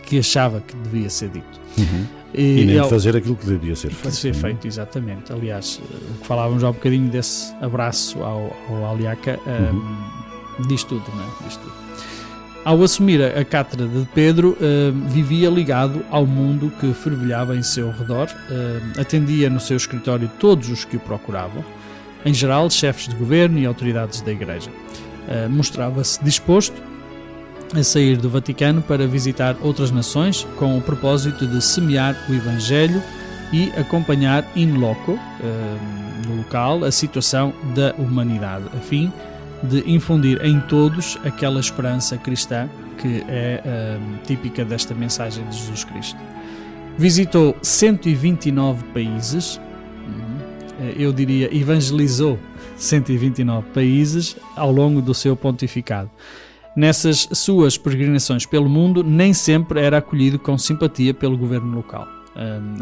[0.04, 2.06] que achava que devia ser dito uhum.
[2.34, 5.82] e, e, nem de fazer aquilo que devia ser feito ser feito exatamente aliás
[6.16, 10.68] o que falávamos já um bocadinho desse abraço ao, ao Aliaca uhum.
[10.68, 11.48] diz tudo não é?
[11.48, 11.84] diz tudo
[12.66, 17.92] ao assumir a cátedra de Pedro, uh, vivia ligado ao mundo que fervilhava em seu
[17.92, 21.64] redor, uh, atendia no seu escritório todos os que o procuravam,
[22.26, 24.70] em geral chefes de governo e autoridades da Igreja.
[25.28, 26.82] Uh, Mostrava-se disposto
[27.74, 33.02] a sair do Vaticano para visitar outras nações com o propósito de semear o Evangelho
[33.52, 35.20] e acompanhar in loco,
[36.28, 39.12] no local, a situação da humanidade, a fim
[39.64, 45.84] de infundir em todos aquela esperança cristã que é um, típica desta mensagem de Jesus
[45.84, 46.20] Cristo.
[46.98, 49.60] Visitou 129 países,
[50.08, 52.38] hum, eu diria evangelizou
[52.78, 56.10] 129 países ao longo do seu pontificado.
[56.76, 62.08] Nessas suas peregrinações pelo mundo, nem sempre era acolhido com simpatia pelo governo local.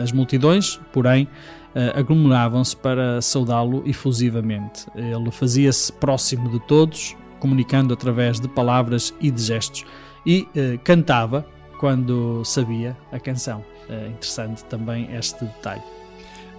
[0.01, 1.27] As multidões, porém,
[1.75, 4.87] uh, aglomeravam-se para saudá-lo efusivamente.
[4.95, 9.85] Ele fazia-se próximo de todos, comunicando através de palavras e de gestos,
[10.25, 11.45] e uh, cantava
[11.79, 13.63] quando sabia a canção.
[13.89, 15.81] É interessante também este detalhe.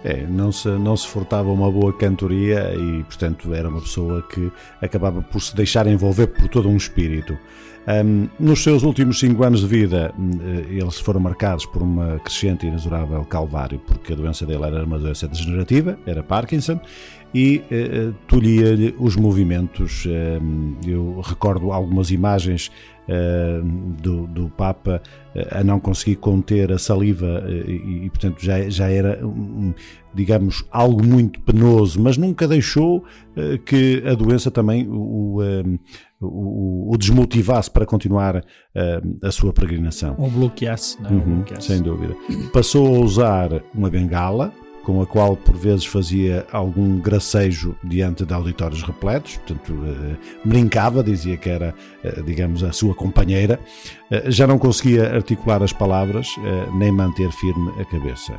[0.03, 4.51] É, não se, não se furtava uma boa cantoria e, portanto, era uma pessoa que
[4.81, 7.37] acabava por se deixar envolver por todo um espírito.
[7.85, 12.65] Um, nos seus últimos cinco anos de vida, eh, eles foram marcados por uma crescente
[12.65, 16.79] e inexorável calvário, porque a doença dele era uma doença degenerativa, era Parkinson,
[17.33, 20.05] e uh, tolhia-lhe os movimentos.
[20.05, 22.71] Um, eu recordo algumas imagens
[24.01, 25.01] do, do Papa
[25.35, 29.19] eh, a não conseguir conter a saliva eh, e, e, portanto, já, já era,
[30.13, 33.03] digamos, algo muito penoso, mas nunca deixou
[33.35, 35.39] eh, que a doença também o,
[36.21, 38.43] o, o, desmotivasse para continuar
[38.75, 40.15] eh, a sua peregrinação.
[40.17, 41.13] Ou bloqueasse, não é?
[41.13, 41.67] Uhum, bloqueasse.
[41.67, 42.15] sem dúvida.
[42.51, 44.53] Passou a usar uma bengala,
[44.83, 51.01] com a qual por vezes fazia algum gracejo diante de auditórios repletos, portanto eh, brincava,
[51.01, 51.73] dizia que era,
[52.03, 53.59] eh, digamos, a sua companheira.
[54.11, 56.27] Eh, já não conseguia articular as palavras
[56.75, 58.33] nem manter firme a cabeça.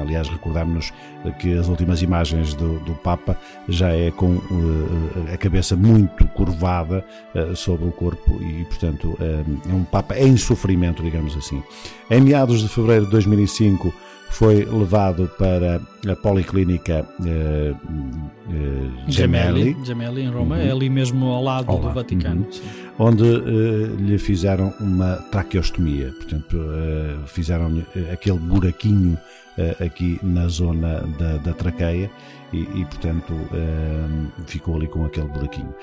[0.00, 0.92] Aliás, recordamos-nos
[1.38, 3.38] que as últimas imagens do, do Papa
[3.68, 4.40] já é com
[5.32, 7.04] a cabeça muito curvada
[7.54, 11.62] sobre o corpo e, portanto, é um Papa em sofrimento, digamos assim.
[12.10, 13.94] Em meados de fevereiro de 2005
[14.32, 15.80] foi levado para
[16.10, 17.74] a Policlínica eh,
[18.50, 20.62] eh, Gemelli, Gemelli, em Roma, Uhum.
[20.62, 22.40] é ali mesmo ao lado Ao do Vaticano.
[22.98, 23.06] uhum.
[23.06, 26.58] onde eh, lhe fizeram uma traqueostomia, portanto,
[27.26, 27.82] fizeram
[28.12, 29.18] aquele buraquinho
[29.84, 32.10] aqui na zona da, da traqueia
[32.52, 33.34] e, e, portanto,
[34.46, 35.74] ficou ali com aquele buraquinho.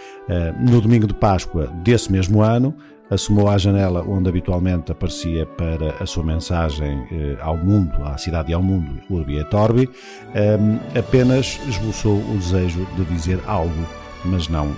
[0.59, 2.75] No domingo de Páscoa desse mesmo ano,
[3.09, 8.51] assomou à janela onde habitualmente aparecia para a sua mensagem eh, ao mundo, à cidade
[8.51, 9.89] e ao mundo, Urbi et Orbi,
[10.33, 10.57] eh,
[10.97, 13.87] apenas esboçou o desejo de dizer algo,
[14.25, 14.75] mas não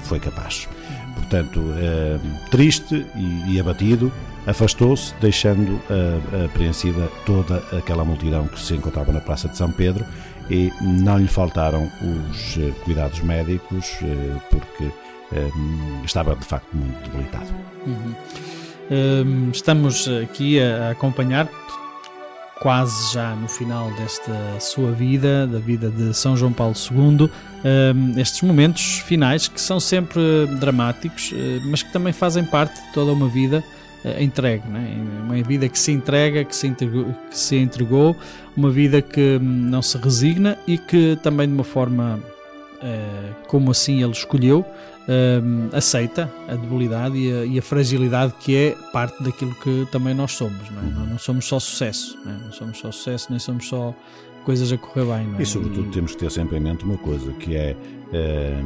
[0.00, 0.68] foi capaz.
[1.14, 2.18] Portanto, eh,
[2.50, 4.12] triste e, e abatido,
[4.46, 5.80] afastou-se, deixando
[6.44, 10.04] apreensida toda aquela multidão que se encontrava na Praça de São Pedro
[10.50, 14.90] e não lhe faltaram os eh, cuidados médicos, eh, porque
[15.34, 15.50] eh,
[16.04, 17.48] estava de facto muito debilitado.
[17.86, 18.14] Uhum.
[18.90, 21.48] Hum, estamos aqui a acompanhar
[22.60, 28.14] quase já no final desta sua vida, da vida de São João Paulo II, hum,
[28.16, 30.20] estes momentos finais que são sempre
[30.60, 33.64] dramáticos, eh, mas que também fazem parte de toda uma vida
[34.04, 34.96] eh, entregue, né?
[35.24, 38.16] uma vida que se entrega, que se entregou, que se entregou
[38.56, 42.20] uma vida que hum, não se resigna e que também de uma forma
[43.46, 44.66] como assim ele escolheu,
[45.08, 50.14] hum, aceita a debilidade e a, e a fragilidade que é parte daquilo que também
[50.14, 50.70] nós somos.
[50.70, 51.06] Não, é?
[51.10, 52.38] Não somos só sucesso, não, é?
[52.38, 53.94] não somos só sucesso, nem somos só
[54.44, 55.26] coisas a correr bem.
[55.28, 55.42] Não é?
[55.42, 57.76] E sobretudo temos que ter sempre em mente uma coisa, que é
[58.12, 58.62] eh,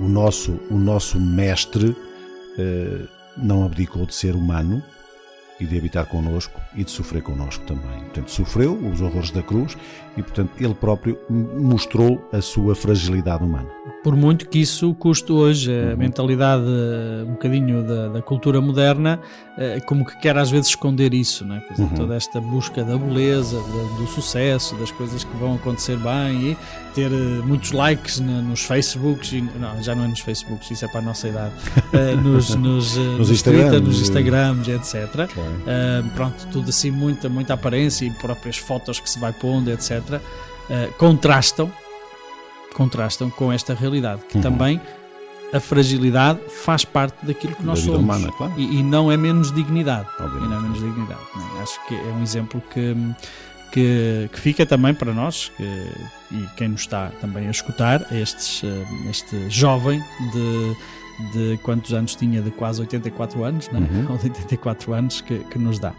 [0.00, 1.96] o, nosso, o nosso mestre
[2.58, 3.06] eh,
[3.36, 4.82] não abdicou de ser humano
[5.60, 8.00] e de habitar connosco e de sofrer connosco também.
[8.00, 9.76] Portanto, sofreu os horrores da cruz
[10.18, 13.68] e, portanto, ele próprio mostrou a sua fragilidade humana.
[14.02, 19.20] Por muito que isso custe hoje, a mentalidade eh, um bocadinho da, da cultura moderna,
[19.58, 21.62] eh, como que quer às vezes esconder isso, né?
[21.70, 21.88] Dizer, Uhum.
[21.90, 26.56] toda esta busca da beleza, da- do sucesso, das coisas que vão acontecer bem e
[26.94, 30.88] ter eh, muitos likes nos Facebooks, e, não, já não é nos Facebooks, isso é
[30.88, 31.52] para a nossa idade,
[32.22, 35.28] nos, nos, nos Instagrams, Twitter, nos Instagrams, etc.
[35.28, 40.00] Uh, pronto, tudo assim, muita, muita aparência e próprias fotos que se vai pondo, etc.
[40.16, 41.70] uh, contrastam,
[42.74, 44.42] contrastam com esta realidade, que Uhum.
[44.42, 44.80] também
[45.52, 48.52] a fragilidade faz parte daquilo que Da nós somos humana, claro.
[48.56, 50.08] e, e não é menos dignidade.
[50.20, 50.44] Obviamente.
[50.44, 51.20] E não é menos dignidade.
[51.34, 51.62] não é?
[51.62, 52.94] Acho que é um exemplo que,
[53.72, 55.62] que, que fica também para nós que,
[56.32, 59.98] e quem nos está também a escutar, estes, uh, este jovem
[60.32, 60.76] de
[61.32, 63.82] de quantos anos tinha, de quase 84 anos, não é?
[63.82, 64.12] Uhum.
[64.12, 65.92] ou de 84 anos que, que nos dá.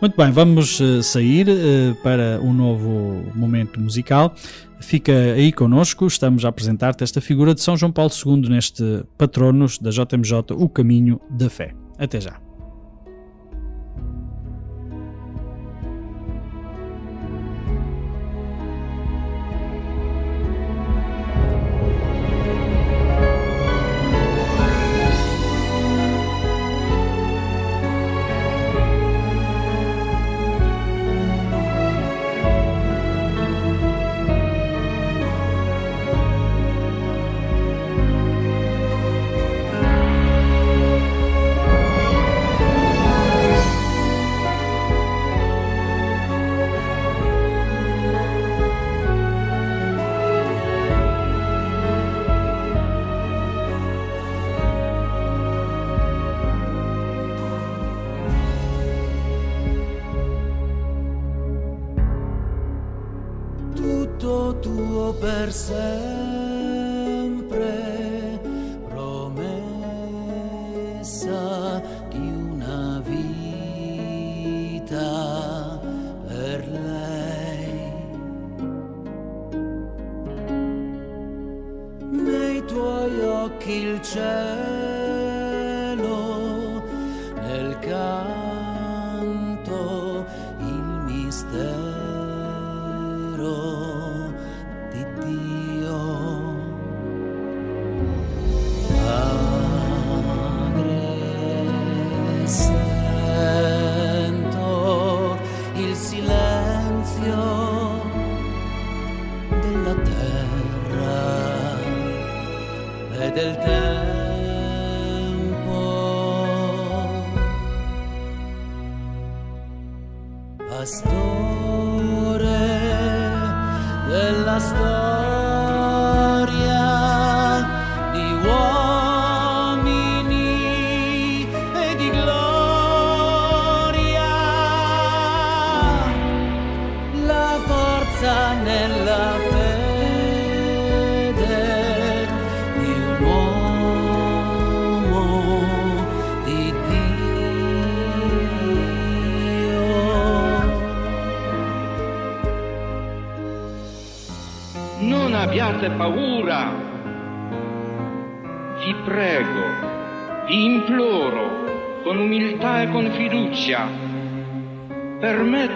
[0.00, 4.34] Muito bem, vamos eh, sair eh, para um novo momento musical.
[4.80, 9.78] Fica aí connosco, estamos a apresentar-te esta figura de São João Paulo II neste Patronos
[9.78, 11.74] da JMJ, O Caminho da Fé.
[11.98, 12.51] Até já.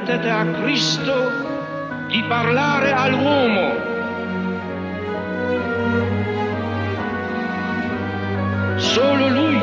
[0.07, 1.33] Permettete a Cristo
[2.07, 3.75] di parlare all'uomo.
[8.77, 9.61] Solo Lui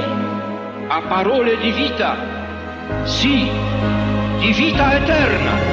[0.88, 2.16] ha parole di vita,
[3.04, 3.50] sì,
[4.40, 5.73] di vita eterna.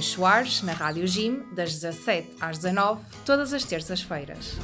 [0.00, 4.56] Inês Soares, na Rádio Gym, das 17 às 19, todas as terças-feiras.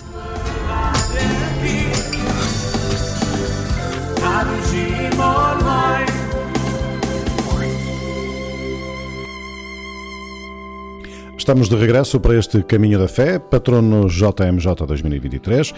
[11.37, 15.75] Estamos de regresso para este Caminho da Fé, patrono JMJ 2023.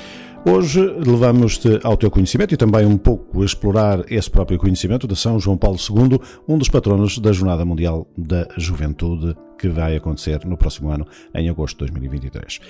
[0.46, 5.16] Hoje levamos-te ao teu conhecimento e também um pouco a explorar esse próprio conhecimento de
[5.16, 10.40] São João Paulo II, um dos patronos da Jornada Mundial da Juventude que vai acontecer
[10.46, 12.60] no próximo ano, em agosto de 2023.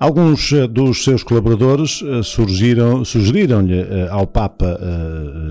[0.00, 4.78] Alguns eh, dos seus colaboradores eh, surgiram, sugeriram-lhe eh, ao Papa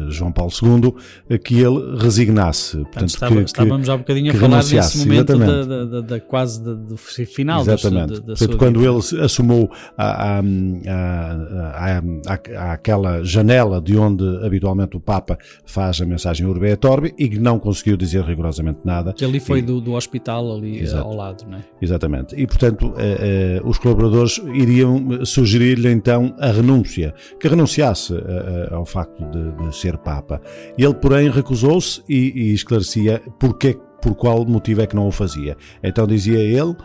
[0.09, 2.77] João Paulo II que ele resignasse.
[2.77, 6.01] Portanto, Estava- que- que- estávamos há um bocadinho que a falar nesse momento da, da-
[6.01, 8.07] da- quase do final Exatamente.
[8.13, 8.91] da, da Portanto, sua quando vida.
[9.15, 10.41] ele assumiu a, a,
[10.87, 11.99] a, a-
[12.33, 17.27] a- aquela janela de onde habitualmente o Papa faz a mensagem Urbe et Orbi e
[17.29, 19.13] que não conseguiu dizer rigorosamente nada.
[19.13, 21.07] Que ali foi E- do, do hospital ali Exato.
[21.07, 21.61] ao lado, não é?
[21.81, 22.35] Exatamente.
[22.35, 28.85] E, portanto, eh, eh, os colaboradores iriam sugerir-lhe então a renúncia, que renunciasse eh, ao
[28.85, 30.41] facto de, de ser Papa.
[30.77, 35.55] Ele, porém, recusou-se e, e esclarecia porque, por qual motivo é que não o fazia.
[35.83, 36.75] Então dizia ele: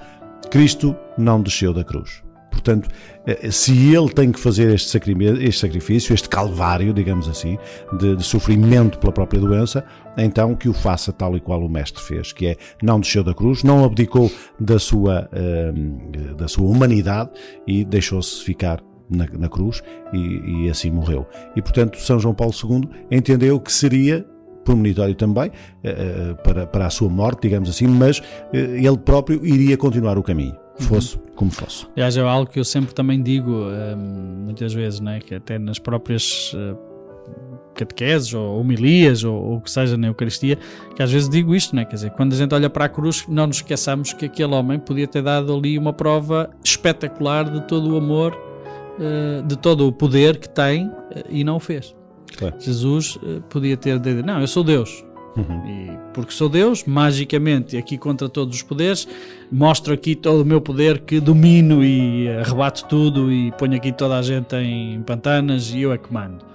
[0.50, 2.22] Cristo não desceu da cruz.
[2.50, 2.88] Portanto,
[3.50, 7.58] se ele tem que fazer este sacrifício, este, sacrifício, este calvário, digamos assim,
[7.98, 9.82] de, de sofrimento pela própria doença,
[10.16, 13.34] então que o faça tal e qual o Mestre fez, que é não desceu da
[13.34, 15.72] cruz, não abdicou da sua, eh,
[16.36, 17.30] da sua humanidade
[17.66, 19.82] e deixou-se ficar na, na cruz
[20.12, 21.26] e, e assim morreu.
[21.54, 24.26] E portanto, São João Paulo II entendeu que seria
[24.64, 25.50] premonitório também
[25.82, 28.22] eh, eh, para, para a sua morte, digamos assim, mas
[28.52, 31.86] eh, ele próprio iria continuar o caminho, fosse como fosse.
[31.96, 35.78] Aliás, é algo que eu sempre também digo, hum, muitas vezes, né, que até nas
[35.78, 36.54] próprias
[37.74, 40.58] catequeses ou homilias ou ou o que seja na Eucaristia,
[40.94, 43.24] que às vezes digo isto, né, quer dizer, quando a gente olha para a cruz,
[43.28, 47.92] não nos esqueçamos que aquele homem podia ter dado ali uma prova espetacular de todo
[47.92, 48.36] o amor,
[49.00, 51.94] eh, de todo o poder que tem eh, e não o fez.
[52.36, 52.54] Claro.
[52.58, 55.04] Jesus eh, podia ter dito, não, eu sou Deus,
[55.36, 55.66] Uhum.
[55.66, 59.08] e porque sou Deus, magicamente, aqui contra todos os poderes,
[59.50, 64.18] mostro aqui todo o meu poder que domino e arrebato tudo e ponho aqui toda
[64.18, 66.51] a gente em pantanas e eu é que mando.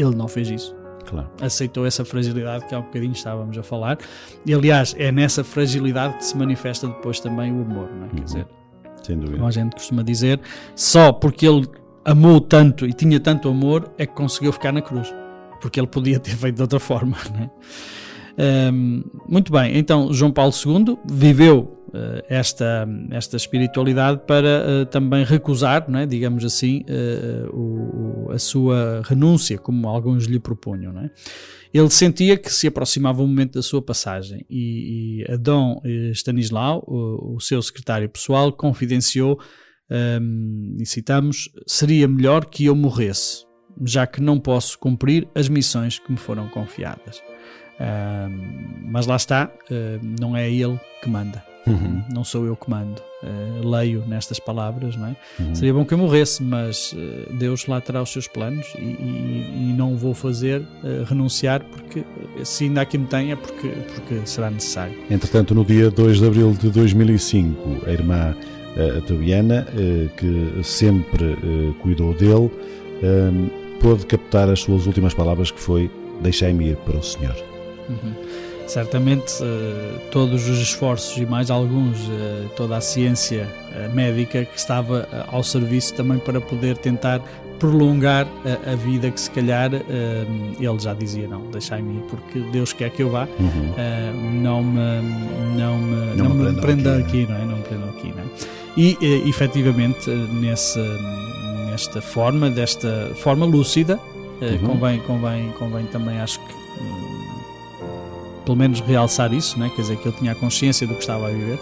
[0.00, 0.74] Ele não fez isso.
[1.06, 1.28] Claro.
[1.40, 3.98] Aceitou essa fragilidade que há um bocadinho estávamos a falar.
[4.46, 8.08] E aliás, é nessa fragilidade que se manifesta depois também o amor, não é?
[8.10, 8.46] Quer dizer,
[9.02, 9.36] Sem dúvida.
[9.36, 10.40] como a gente costuma dizer,
[10.76, 11.66] só porque ele
[12.04, 15.12] amou tanto e tinha tanto amor é que conseguiu ficar na cruz.
[15.60, 17.50] Porque ele podia ter feito de outra forma, não é?
[18.72, 21.79] Hum, muito bem, então João Paulo II viveu
[22.28, 29.58] esta, esta espiritualidade para eh, também recusar, é, digamos assim, eh, o- a sua renúncia,
[29.58, 30.96] como alguns lhe propunham.
[30.98, 31.10] É?
[31.72, 36.10] Ele sentia que se aproximava o momento da sua passagem e, e a Dom eh,
[36.12, 39.38] Stanislau, o, o seu secretário pessoal, confidenciou,
[40.20, 43.44] hum, e citamos, seria melhor que eu morresse,
[43.84, 47.22] já que não posso cumprir as missões que me foram confiadas.
[47.80, 51.49] Ahm, mas lá está, ah, não é ele que manda.
[51.66, 52.02] Uhum.
[52.12, 53.02] Não sou eu que mando.
[53.22, 55.16] Ah, leio nestas palavras, não é?
[55.38, 55.54] Uhum.
[55.54, 59.68] Seria bom que eu morresse, mas ah, Deus lá terá os seus planos e, e-
[59.70, 62.02] e não vou fazer ah, renunciar, porque
[62.44, 64.94] se ainda aqui me tem é porque, porque será necessário.
[65.10, 68.34] Entretanto, no dia 2 de abril de 2005, a irmã
[69.06, 71.36] Tobiana, eh, que sempre
[71.82, 72.48] cuidou dele,
[73.02, 73.30] eh,
[73.80, 75.90] pôde captar as suas últimas palavras, que foi:
[76.22, 77.34] Deixai-me ir para o Senhor.
[77.88, 78.14] Uhum.
[78.70, 84.56] Certamente eh, todos os esforços e mais alguns, eh, toda a ciência eh, médica que
[84.56, 87.20] estava ao serviço também para poder tentar
[87.58, 92.72] prolongar a, a vida que se calhar ele já dizia não, deixai-me ir porque Deus
[92.72, 94.40] quer que eu vá, Uhum.
[94.40, 94.80] não me,
[95.58, 97.44] não me, Não não me prenda aqui, aqui, não é?
[97.44, 98.26] Não me prendam aqui, não é?
[98.76, 98.96] E
[99.28, 100.78] efetivamente nesse,
[101.68, 103.98] nesta forma, desta forma lúcida,
[104.40, 104.58] Uhum.
[104.58, 107.09] convém, convém, convém também acho que hum,
[108.44, 109.70] pelo menos realçar isso, né?
[109.74, 111.58] quer dizer, que ele tinha a consciência do que estava a viver.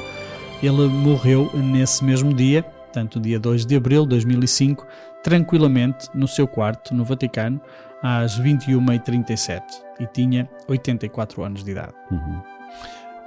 [0.63, 4.87] Ele morreu nesse mesmo dia, portanto, dia 2 de abril de 2005,
[5.23, 7.61] tranquilamente no seu quarto no Vaticano,
[8.03, 9.63] às 21h37
[10.01, 11.93] e tinha 84 anos de idade.
[12.11, 12.41] Uhum.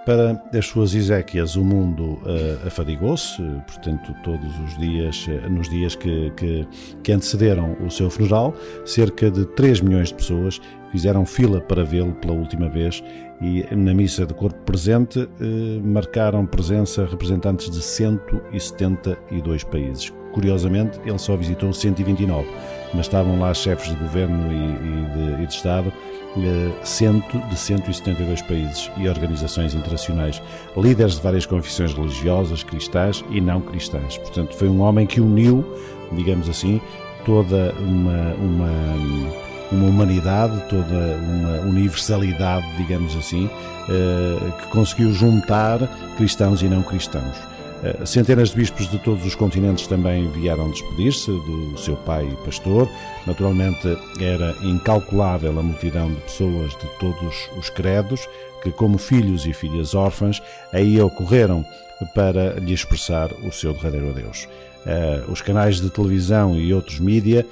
[0.05, 5.95] Para as suas Ezequias, o mundo eh, afadigou-se, portanto, todos os dias, eh, nos dias
[5.95, 6.67] que, que,
[7.03, 10.59] que antecederam o seu funeral, cerca de 3 milhões de pessoas
[10.91, 13.03] fizeram fila para vê-lo pela última vez
[13.41, 20.13] e na missa de corpo presente eh, marcaram presença representantes de 172 países.
[20.31, 22.47] Curiosamente, ele só visitou 129,
[22.93, 25.91] mas estavam lá chefes de governo e, e de, e de Estado
[26.37, 30.41] eh, de 172 países e organizações internacionais,
[30.77, 34.17] líderes de várias confissões religiosas, cristãs e não cristãs.
[34.17, 35.65] Portanto, foi um homem que uniu,
[36.13, 36.79] digamos assim,
[37.25, 43.49] toda uma, uma, uma humanidade, toda uma universalidade, digamos assim,
[43.89, 45.79] eh, que conseguiu juntar
[46.17, 47.37] cristãos e não cristãos.
[47.83, 52.87] Eh, Centenas de bispos de todos os continentes também vieram despedir-se do seu pai pastor.
[53.25, 58.27] Naturalmente, era incalculável a multidão de pessoas de todos os credos,
[58.61, 60.41] que, como filhos e filhas órfãs,
[60.71, 61.65] aí ocorreram
[62.13, 64.47] para lhe expressar o seu derradeiro adeus.
[64.85, 67.45] Eh, os canais de televisão e outros mídia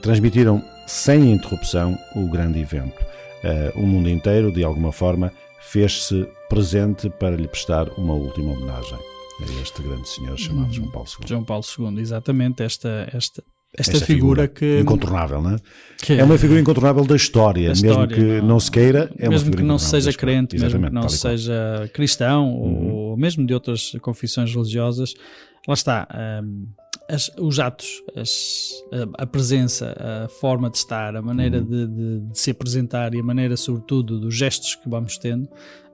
[0.00, 3.04] transmitiram sem interrupção o grande evento.
[3.42, 8.98] Eh, o mundo inteiro, de alguma forma, fez-se presente para lhe prestar uma última homenagem
[9.40, 11.28] a este grande senhor chamado João Paulo II.
[11.28, 13.44] João Paulo II, exatamente, esta, esta,
[13.76, 14.80] esta, Esta figura, que.
[14.80, 15.56] incontornável, não é?
[15.98, 19.28] que É uma figura incontornável da história, da mesmo história, que não, se queira, é
[19.28, 21.02] mesmo figura que não seja crente, mesmo que não e qual.
[21.02, 21.08] Uhum.
[21.08, 25.14] seja cristão ou mesmo de outras confissões religiosas,
[25.68, 26.08] lá está.
[26.42, 26.66] hum,
[27.08, 28.70] as- os atos, as-
[29.18, 29.94] a, a presença,
[30.24, 31.64] a forma de estar, a maneira Uhum.
[31.64, 35.48] de, de- de se apresentar e a maneira, sobretudo, dos gestos que vamos tendo,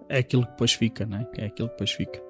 [0.08, 1.26] é aquilo que depois fica, não é?
[1.38, 2.20] É aquilo que depois fica.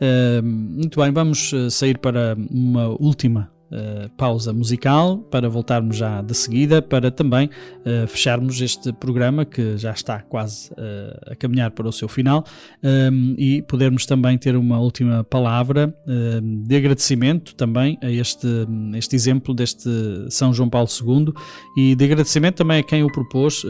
[0.00, 0.42] Hum,
[0.78, 6.34] muito bem, vamos eh, sair para uma última eh, pausa musical para voltarmos já de
[6.34, 7.48] seguida para também
[7.86, 12.44] eh, fecharmos este programa que já está quase eh, a caminhar para o seu final
[12.82, 18.46] um, e podermos também ter uma última palavra um, de agradecimento também a este,
[18.94, 19.88] este exemplo deste
[20.28, 21.32] São João Paulo II
[21.74, 23.62] e de agradecimento também a quem o propôs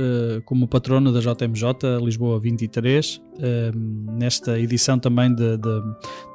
[0.45, 5.83] como patrono da JMJ Lisboa 23 um, nesta edição também de- de-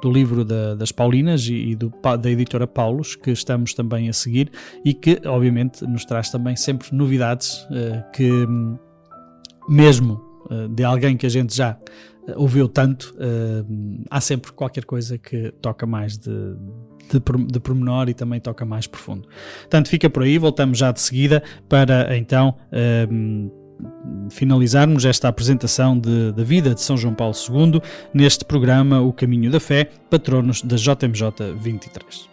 [0.02, 4.12] do livro da- das Paulinas e, e do da editora Paulos que estamos também a
[4.12, 4.50] seguir
[4.84, 8.76] e que obviamente nos traz também sempre novidades eh, que hum,
[9.68, 10.20] mesmo
[10.50, 11.78] eh, de alguém que a gente já
[12.26, 13.64] eh, ouviu tanto, eh,
[14.10, 16.30] há sempre qualquer coisa que toca mais de,
[17.10, 19.28] de, de pormenor e também toca mais profundo.
[19.60, 23.06] Portanto, fica por aí, voltamos já de seguida para então eh,
[24.30, 27.80] finalizarmos esta apresentação de- da vida de São João Paulo II
[28.12, 32.28] neste programa O Caminho da Fé, patronos da JMJ 23.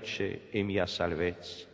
[0.00, 1.69] Luce e mia salvezza.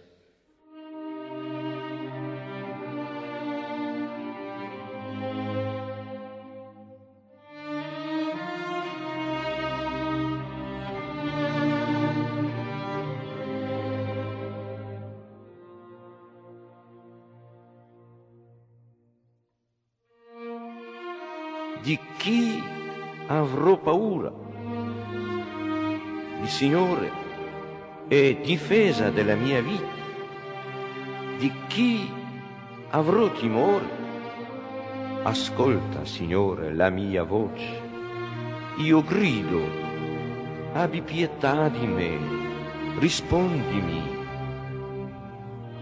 [28.09, 29.95] È difesa della mia vita.
[31.39, 32.09] Di chi
[32.91, 34.05] avrò timore?
[35.25, 37.83] Ascolta, Signore, la mia voce.
[38.77, 39.61] Io grido,
[40.75, 42.19] abbi pietà di me,
[43.01, 44.03] rispondimi.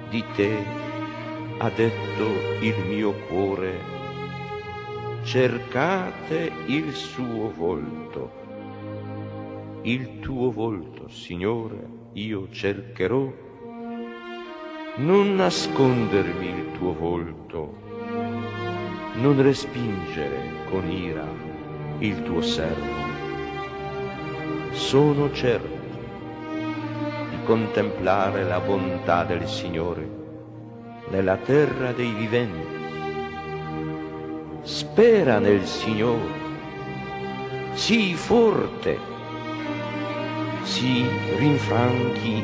[0.08, 0.64] Di te
[1.58, 2.24] ha detto
[2.60, 3.80] il mio cuore,
[5.24, 8.42] cercate il suo volto.
[9.82, 13.32] Il tuo volto, Signore, io cercherò.
[14.96, 17.76] Non nascondermi il tuo volto,
[19.14, 21.26] non respingere con ira
[21.98, 23.02] il tuo servo.
[24.70, 25.82] Sono certo
[27.30, 30.08] di contemplare la bontà del Signore
[31.08, 32.82] nella terra dei viventi.
[34.62, 36.42] Spera nel Signore,
[37.72, 39.13] sii forte,
[40.74, 41.06] si
[41.36, 42.42] rinfranchi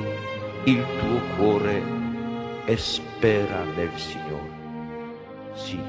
[0.67, 1.83] il tuo cuore
[2.65, 4.59] e spera nel Signore.
[5.55, 5.81] Sì,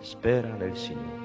[0.00, 1.21] spera nel Signore.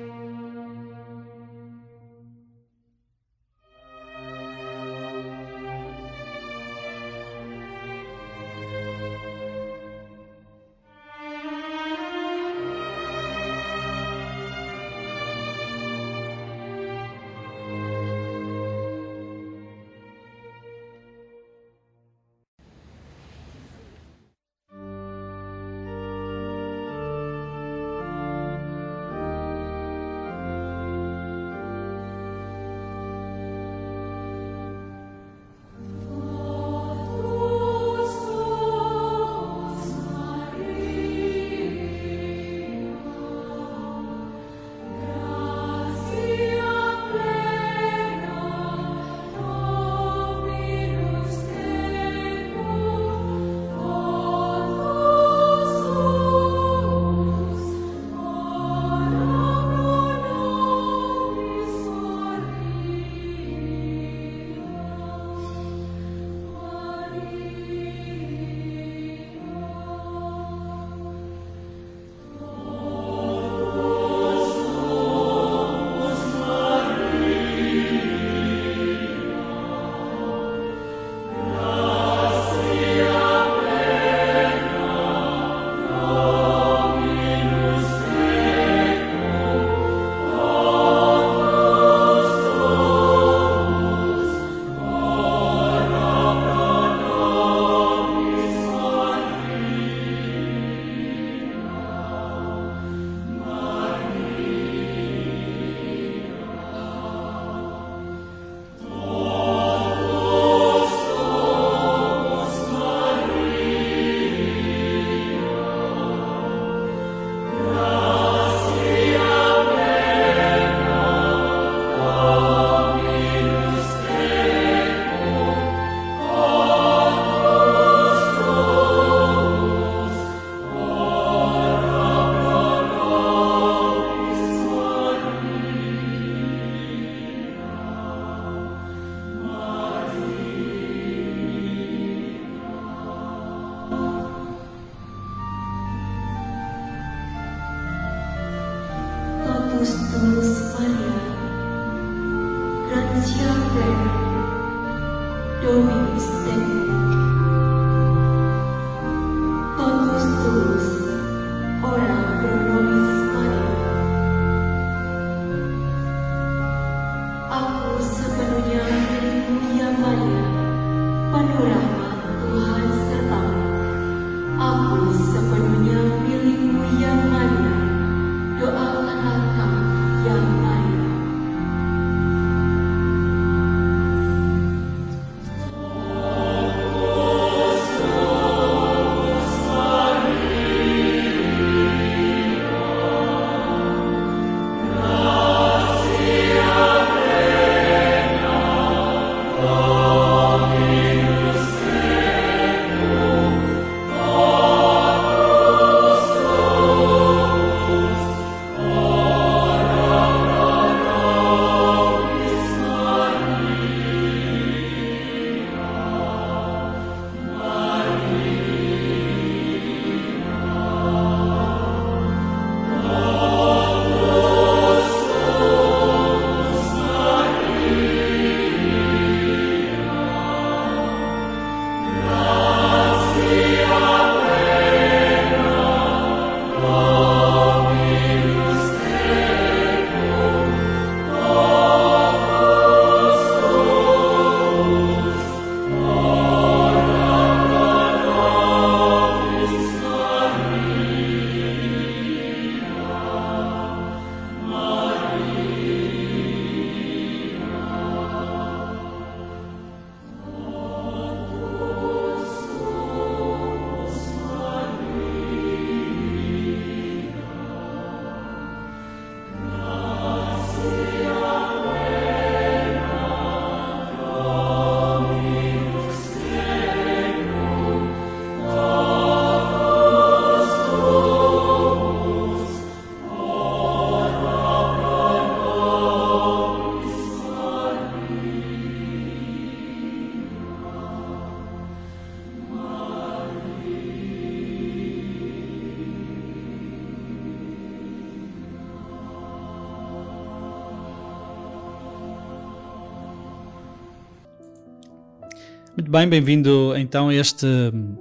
[305.97, 308.15] Muito bem, bem-vindo então a este hum,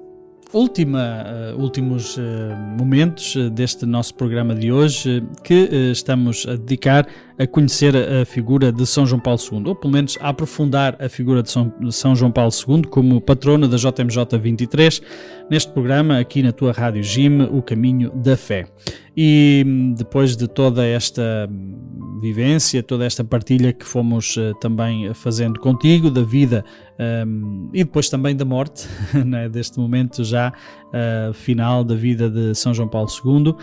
[0.51, 2.21] última, uh, últimos uh,
[2.79, 7.07] momentos uh, deste nosso programa de hoje que estamos a dedicar
[7.39, 11.07] a conhecer a, figura de São João Paulo II, ou pelo menos a aprofundar a
[11.07, 15.03] figura de São, de São João Paulo II como patrono da JMJ 23,
[15.51, 18.65] neste programa aqui na tua Rádio Jim, O Caminho da Fé.
[19.15, 25.13] E hum, depois de toda esta hum, vivência, toda esta partilha que fomos uh, também
[25.13, 26.65] fazendo contigo, da vida
[26.99, 28.87] um, e depois também da morte,
[29.25, 33.55] né, deste momento já uh, final da vida de São João Paulo II,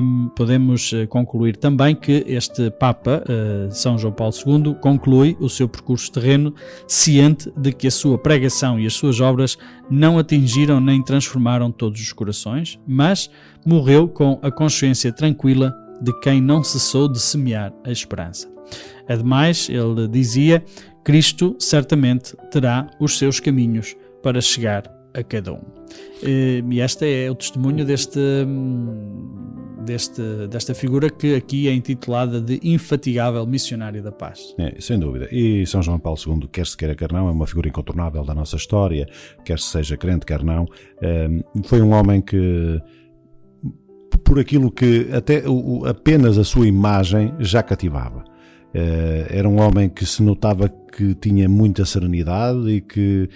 [0.00, 3.24] um, podemos uh, concluir também que este Papa,
[3.70, 6.54] São João Paulo II, conclui o seu percurso terreno
[6.86, 9.56] ciente de que a sua pregação e as suas obras
[9.90, 13.30] não atingiram nem transformaram todos os corações, mas
[13.66, 18.52] morreu com a consciência tranquila de quem não cessou de semear a esperança.
[19.08, 20.64] Ademais, ele dizia:
[21.04, 24.84] Cristo certamente terá os seus caminhos para chegar
[25.14, 25.62] a cada um.
[26.22, 28.20] E este é o testemunho deste,
[29.84, 34.54] deste, desta figura que aqui é intitulada de Infatigável Missionário da Paz.
[34.58, 35.28] É, sem dúvida.
[35.30, 38.34] E São João Paulo II, quer se queira, quer não, é uma figura incontornável da
[38.34, 39.06] nossa história,
[39.44, 40.66] quer se seja crente, quer não.
[41.64, 42.80] Foi um homem que
[44.24, 45.42] por aquilo que até
[45.88, 48.24] apenas a sua imagem já cativava.
[48.74, 53.28] Era um homem que se notava que tinha muita serenidade e que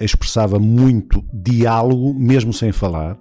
[0.00, 3.18] expressava muito diálogo, mesmo sem falar.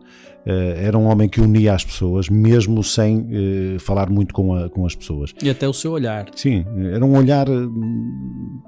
[0.48, 3.28] Era um homem que unia as pessoas, mesmo sem
[3.80, 5.34] falar muito com, a, com as pessoas.
[5.44, 6.28] E até o seu olhar.
[6.36, 7.48] Sim, era um olhar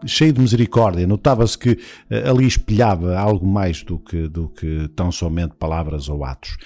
[0.06, 1.07] cheio de misericórdia.
[1.07, 1.77] Notava-se que
[2.26, 6.57] ali espelhava algo mais do que, do que tão somente palavras ou atos.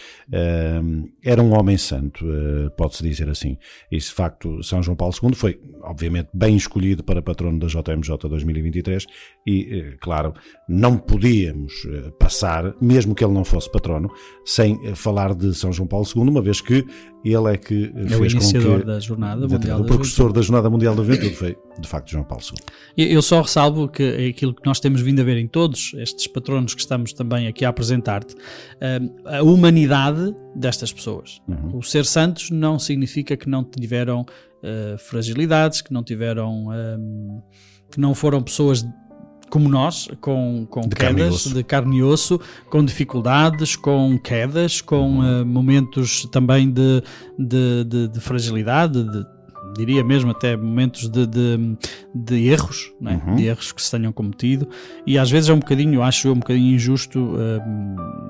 [1.23, 2.25] Era um homem santo,
[2.75, 3.57] pode-se dizer assim.
[3.91, 8.17] E de facto, São João Paulo II foi, obviamente, bem escolhido para patrono da JMJ
[8.27, 9.05] 2023
[9.45, 10.33] e, claro,
[10.67, 11.73] não podíamos
[12.17, 14.09] passar, mesmo que ele não fosse patrono,
[14.45, 16.85] sem falar de São João Paulo II, uma vez que
[17.23, 20.69] ele é que é o iniciador que da Jornada Mundial o da precursor da Jornada
[20.69, 22.43] Mundial da Juventude foi de facto João Paulo
[22.97, 23.11] II.
[23.11, 26.27] Eu só ressalvo que é aquilo que nós temos vindo a ver em todos estes
[26.27, 28.35] patronos que estamos também aqui a apresentar-te,
[29.25, 31.41] a humanidade destas pessoas.
[31.47, 31.77] Uhum.
[31.77, 37.41] O ser santos não significa que não tiveram uh, fragilidades, que não tiveram um,
[37.91, 38.83] que não foram pessoas
[39.53, 41.53] como nós, com, com De carne quedas osso.
[41.53, 47.03] de carne e osso, com dificuldades, com quedas, com eh, momentos também de,
[47.37, 49.25] de, de- de fragilidade, de-
[49.73, 51.77] diria mesmo até momentos de, de,
[52.13, 53.15] de erros, não é?
[53.15, 53.35] Uhum.
[53.35, 54.67] de erros que se tenham cometido,
[55.05, 57.61] e às vezes é um bocadinho, acho eu, um bocadinho injusto, eh,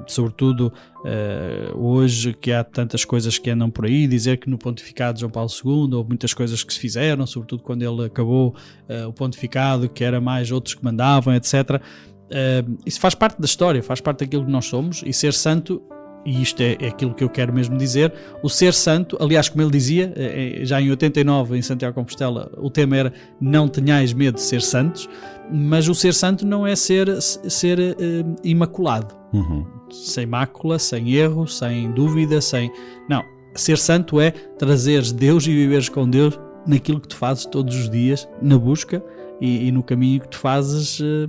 [0.07, 0.71] sobretudo
[1.05, 5.21] eh, hoje que há tantas coisas que andam por aí, dizer que no pontificado de
[5.21, 8.55] João Paulo II houve muitas coisas que se fizeram, sobretudo quando ele acabou
[8.87, 11.81] eh, o pontificado, que era mais outros que mandavam, etc.
[12.29, 15.81] Eh, isso faz parte da história, faz parte daquilo que nós somos, e ser santo
[16.25, 19.61] e isto é, é aquilo que eu quero mesmo dizer, o ser santo, aliás, como
[19.61, 24.13] ele dizia, eh, eh, já em 89, em Santiago Compostela, o tema era não tenhais
[24.13, 25.09] medo de ser santos,
[25.51, 27.95] mas o ser santo não é ser, ser eh,
[28.43, 29.65] imaculado, Uhum.
[29.91, 32.71] sem mácula, sem erro, sem dúvida, sem.
[33.09, 33.23] Não,
[33.55, 37.89] ser santo é trazeres Deus e viveres com Deus naquilo que tu fazes todos os
[37.89, 39.03] dias, na busca
[39.41, 41.27] e, e no caminho que tu fazes eh,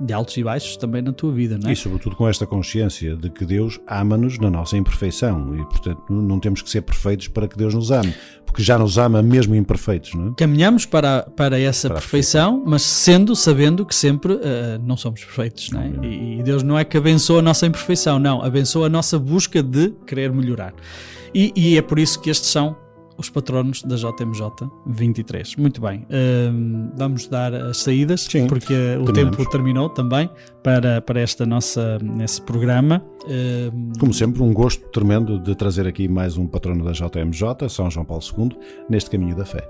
[0.00, 1.72] de altos e baixos também na tua vida, não é?
[1.72, 6.38] E sobretudo com esta consciência de que Deus ama-nos na nossa imperfeição e, portanto, não
[6.38, 8.14] temos que ser perfeitos para que Deus nos ame,
[8.46, 10.34] porque já nos ama mesmo imperfeitos, não é?
[10.36, 15.80] caminhamos para, para essa perfeição, mas sendo, sabendo que sempre eh, não somos perfeitos, não
[15.80, 15.90] é?
[16.02, 19.62] E, e Deus não é que abençoa a nossa imperfeição, não, abençoa a nossa busca
[19.62, 20.72] de querer melhorar.
[21.34, 22.76] E, e é por isso que estes são
[23.16, 24.50] os patronos da JMJ
[24.86, 25.56] 23.
[25.56, 29.36] Muito bem, hum, vamos dar as saídas, porque o terminamos.
[29.36, 30.28] tempo terminou também
[30.62, 33.02] para, para esta nossa, nesse programa.
[33.26, 37.90] Hum, Como sempre, um gosto tremendo de trazer aqui mais um patrono da JMJ, São
[37.90, 38.56] João Paulo II,
[38.88, 39.68] neste caminho da fé.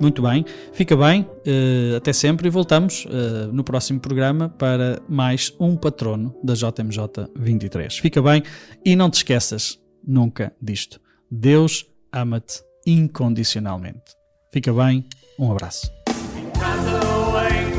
[0.00, 5.54] Muito bem, fica bem, eh, até sempre e voltamos eh, no próximo programa para mais
[5.60, 7.98] um patrono da JMJ 23.
[7.98, 8.42] Fica bem
[8.84, 10.98] e não te esqueças nunca disto.
[11.30, 14.16] Deus ama-te incondicionalmente.
[14.50, 15.04] Fica bem,
[15.38, 15.90] um abraço.
[17.48, 17.72] em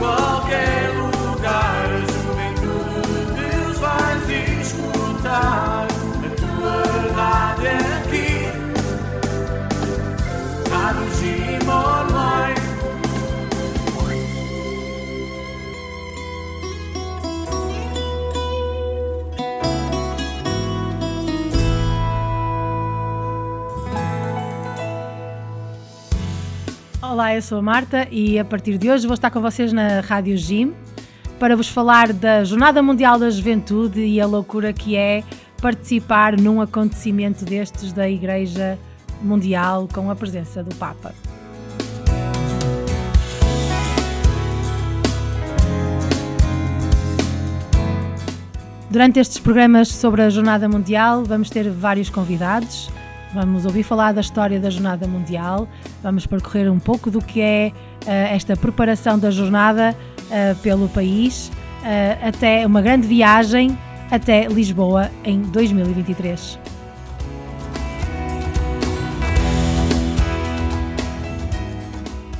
[27.13, 29.99] Olá, eu sou a Marta e a partir de hoje vou estar com vocês na
[29.99, 30.73] Rádio Gym
[31.37, 35.23] para vos falar da Jornada Mundial da Juventude e a loucura que é
[35.61, 38.79] participar num acontecimento destes da Igreja
[39.21, 41.13] Mundial com a presença do Papa.
[48.89, 52.89] Durante estes programas sobre a Jornada Mundial, vamos ter vários convidados.
[53.33, 55.67] Vamos ouvir falar da história da Jornada Mundial,
[56.03, 57.71] vamos percorrer um pouco do que é
[58.05, 59.97] eh, esta preparação da jornada
[60.29, 61.51] eh, pelo país,
[61.83, 63.75] eh, até uma grande viagem
[64.11, 66.59] até Lisboa em 2023.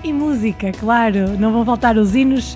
[0.04, 2.56] E música, claro, não vão faltar os hinos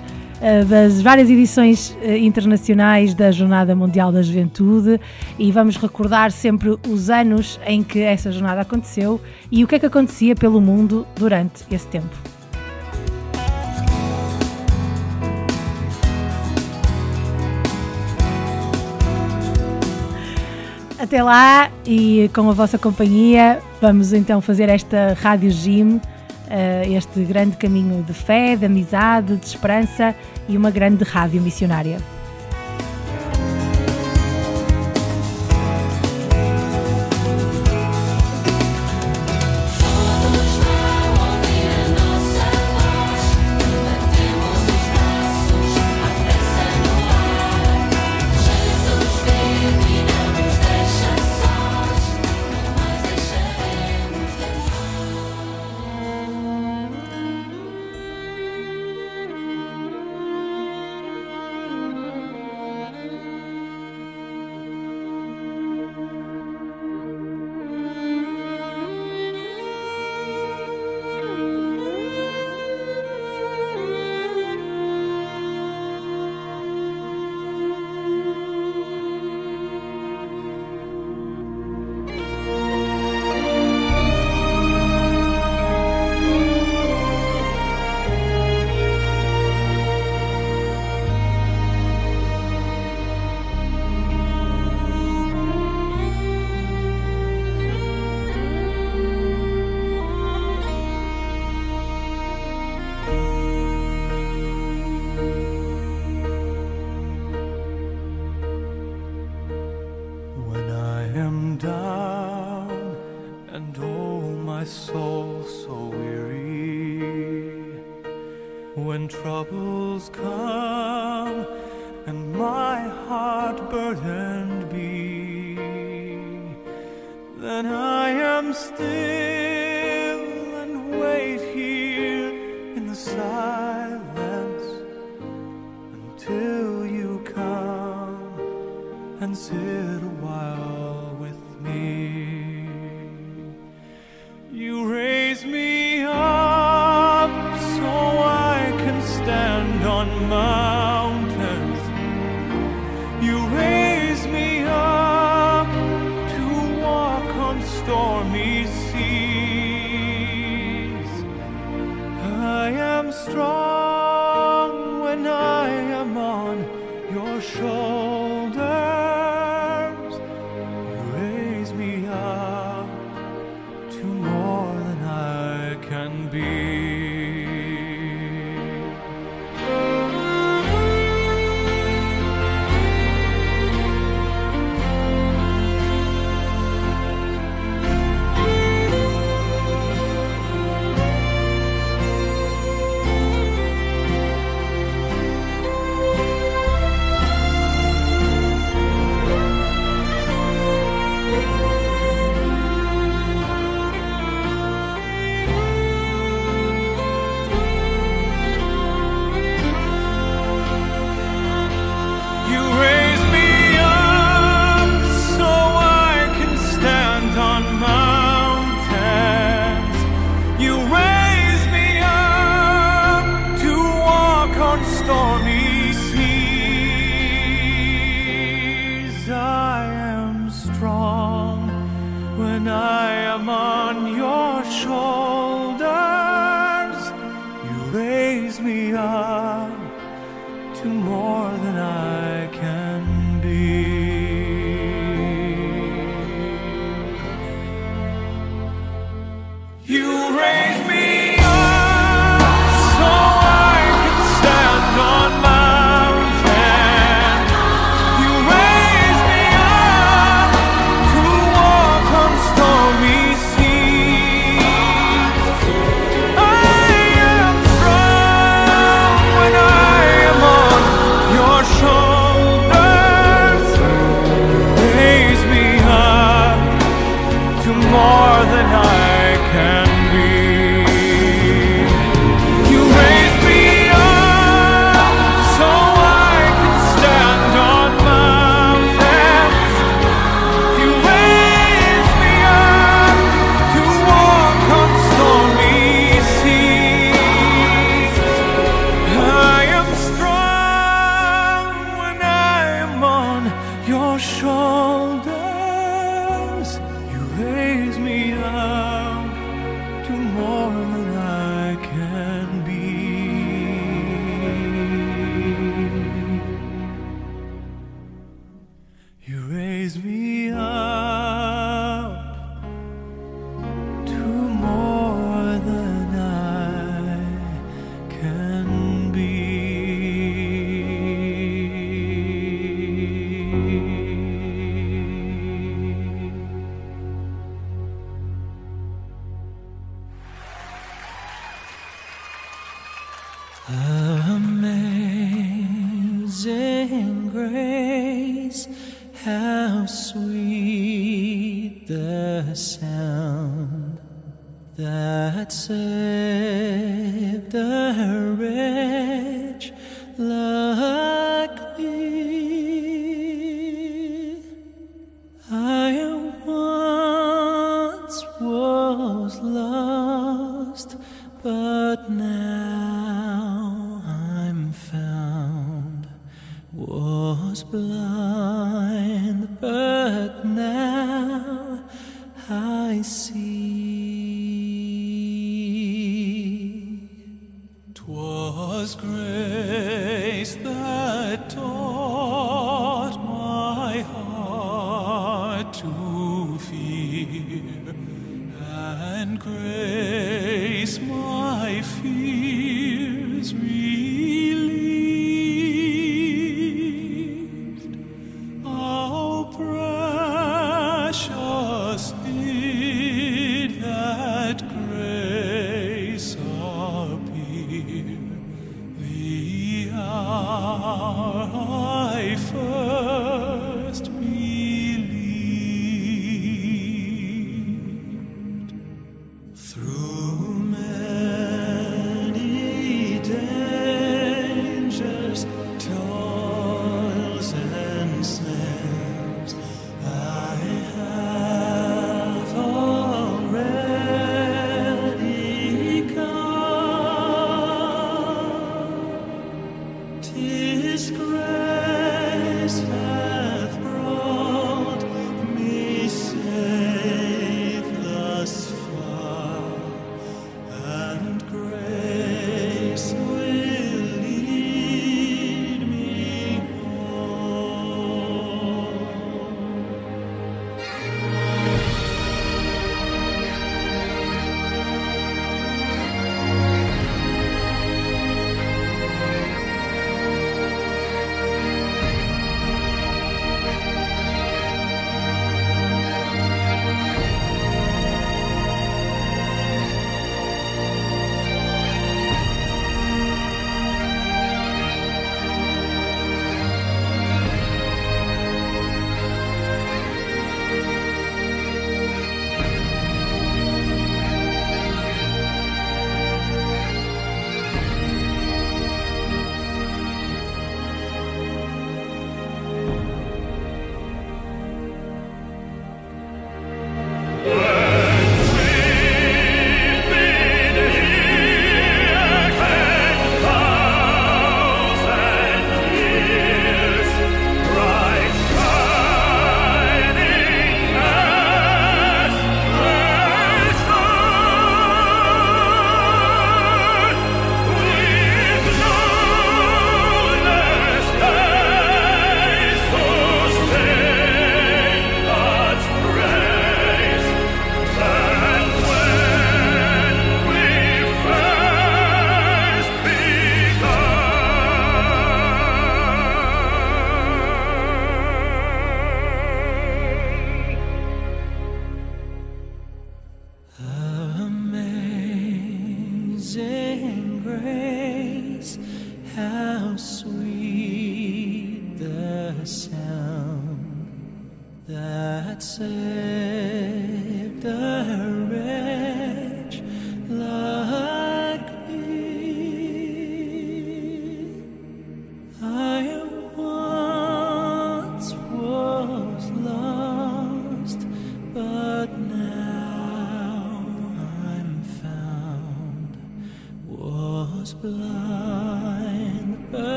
[0.68, 5.00] das várias edições eh, internacionais da Jornada Mundial da Juventude
[5.38, 9.20] e vamos recordar sempre os anos em que essa jornada aconteceu
[9.50, 12.16] e o que é que acontecia pelo mundo durante esse tempo.
[20.98, 26.17] Até lá e com a vossa companhia, vamos então fazer esta Rádio Gym, eh,
[26.86, 30.14] este grande caminho de fé, de amizade, de esperança
[30.48, 31.98] e uma grande rádio missionária.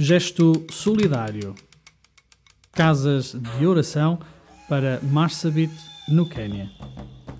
[0.00, 1.56] Gesto solidário.
[2.70, 4.20] Casas de oração
[4.68, 5.72] para Marsabit,
[6.08, 6.70] no Quênia.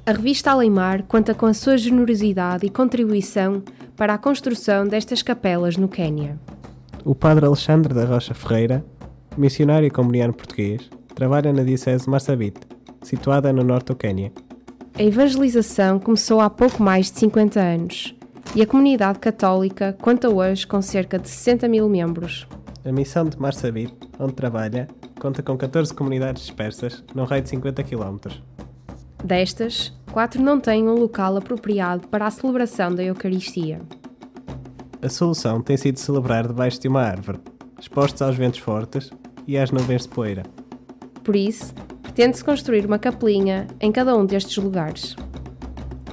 [0.05, 3.63] A revista Aleimar conta com a sua generosidade e contribuição
[3.97, 6.37] para a construção destas capelas no Quênia.
[7.05, 8.85] O padre Alexandre da Rocha Ferreira,
[9.37, 12.59] missionário e comuniano português, trabalha na Diocese de Marsabit,
[13.03, 14.33] situada no norte do Quênia.
[14.99, 18.18] A evangelização começou há pouco mais de 50 anos
[18.59, 22.45] e a comunidade católica conta hoje com cerca de 60 mil membros.
[22.85, 24.89] A missão de Marsabit, onde trabalha,
[25.21, 28.17] conta com 14 comunidades dispersas num raio de 50 km.
[29.23, 33.81] Destas, quatro não têm um local apropriado para a celebração da Eucaristia.
[35.01, 37.39] A solução tem sido celebrar debaixo de uma árvore,
[37.79, 39.13] expostos aos ventos fortes
[39.47, 40.43] e às nuvens de poeira.
[41.23, 41.73] Por isso,
[42.03, 45.15] pretende-se construir uma capelinha em cada um destes lugares.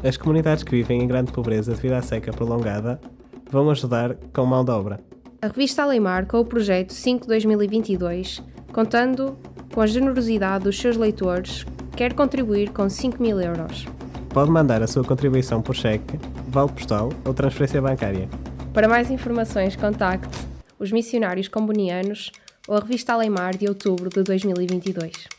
[0.05, 3.01] As comunidades que vivem em grande pobreza devido à seca prolongada
[3.49, 4.99] vão ajudar com mão de obra.
[5.41, 9.35] A revista Aleimar com o projeto 5-2022, contando
[9.73, 11.65] com a generosidade dos seus leitores,
[11.97, 13.87] quer contribuir com 5 mil euros.
[14.29, 16.19] Pode mandar a sua contribuição por cheque,
[16.49, 18.29] vale postal ou transferência bancária.
[18.75, 20.37] Para mais informações, contacte
[20.77, 22.31] os missionários combonianos
[22.67, 25.34] ou a revista Aleimar de outubro de 2022.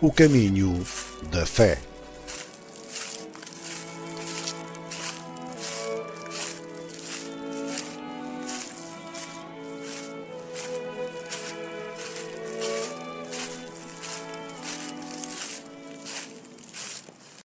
[0.00, 0.82] O caminho
[1.30, 1.89] da fé.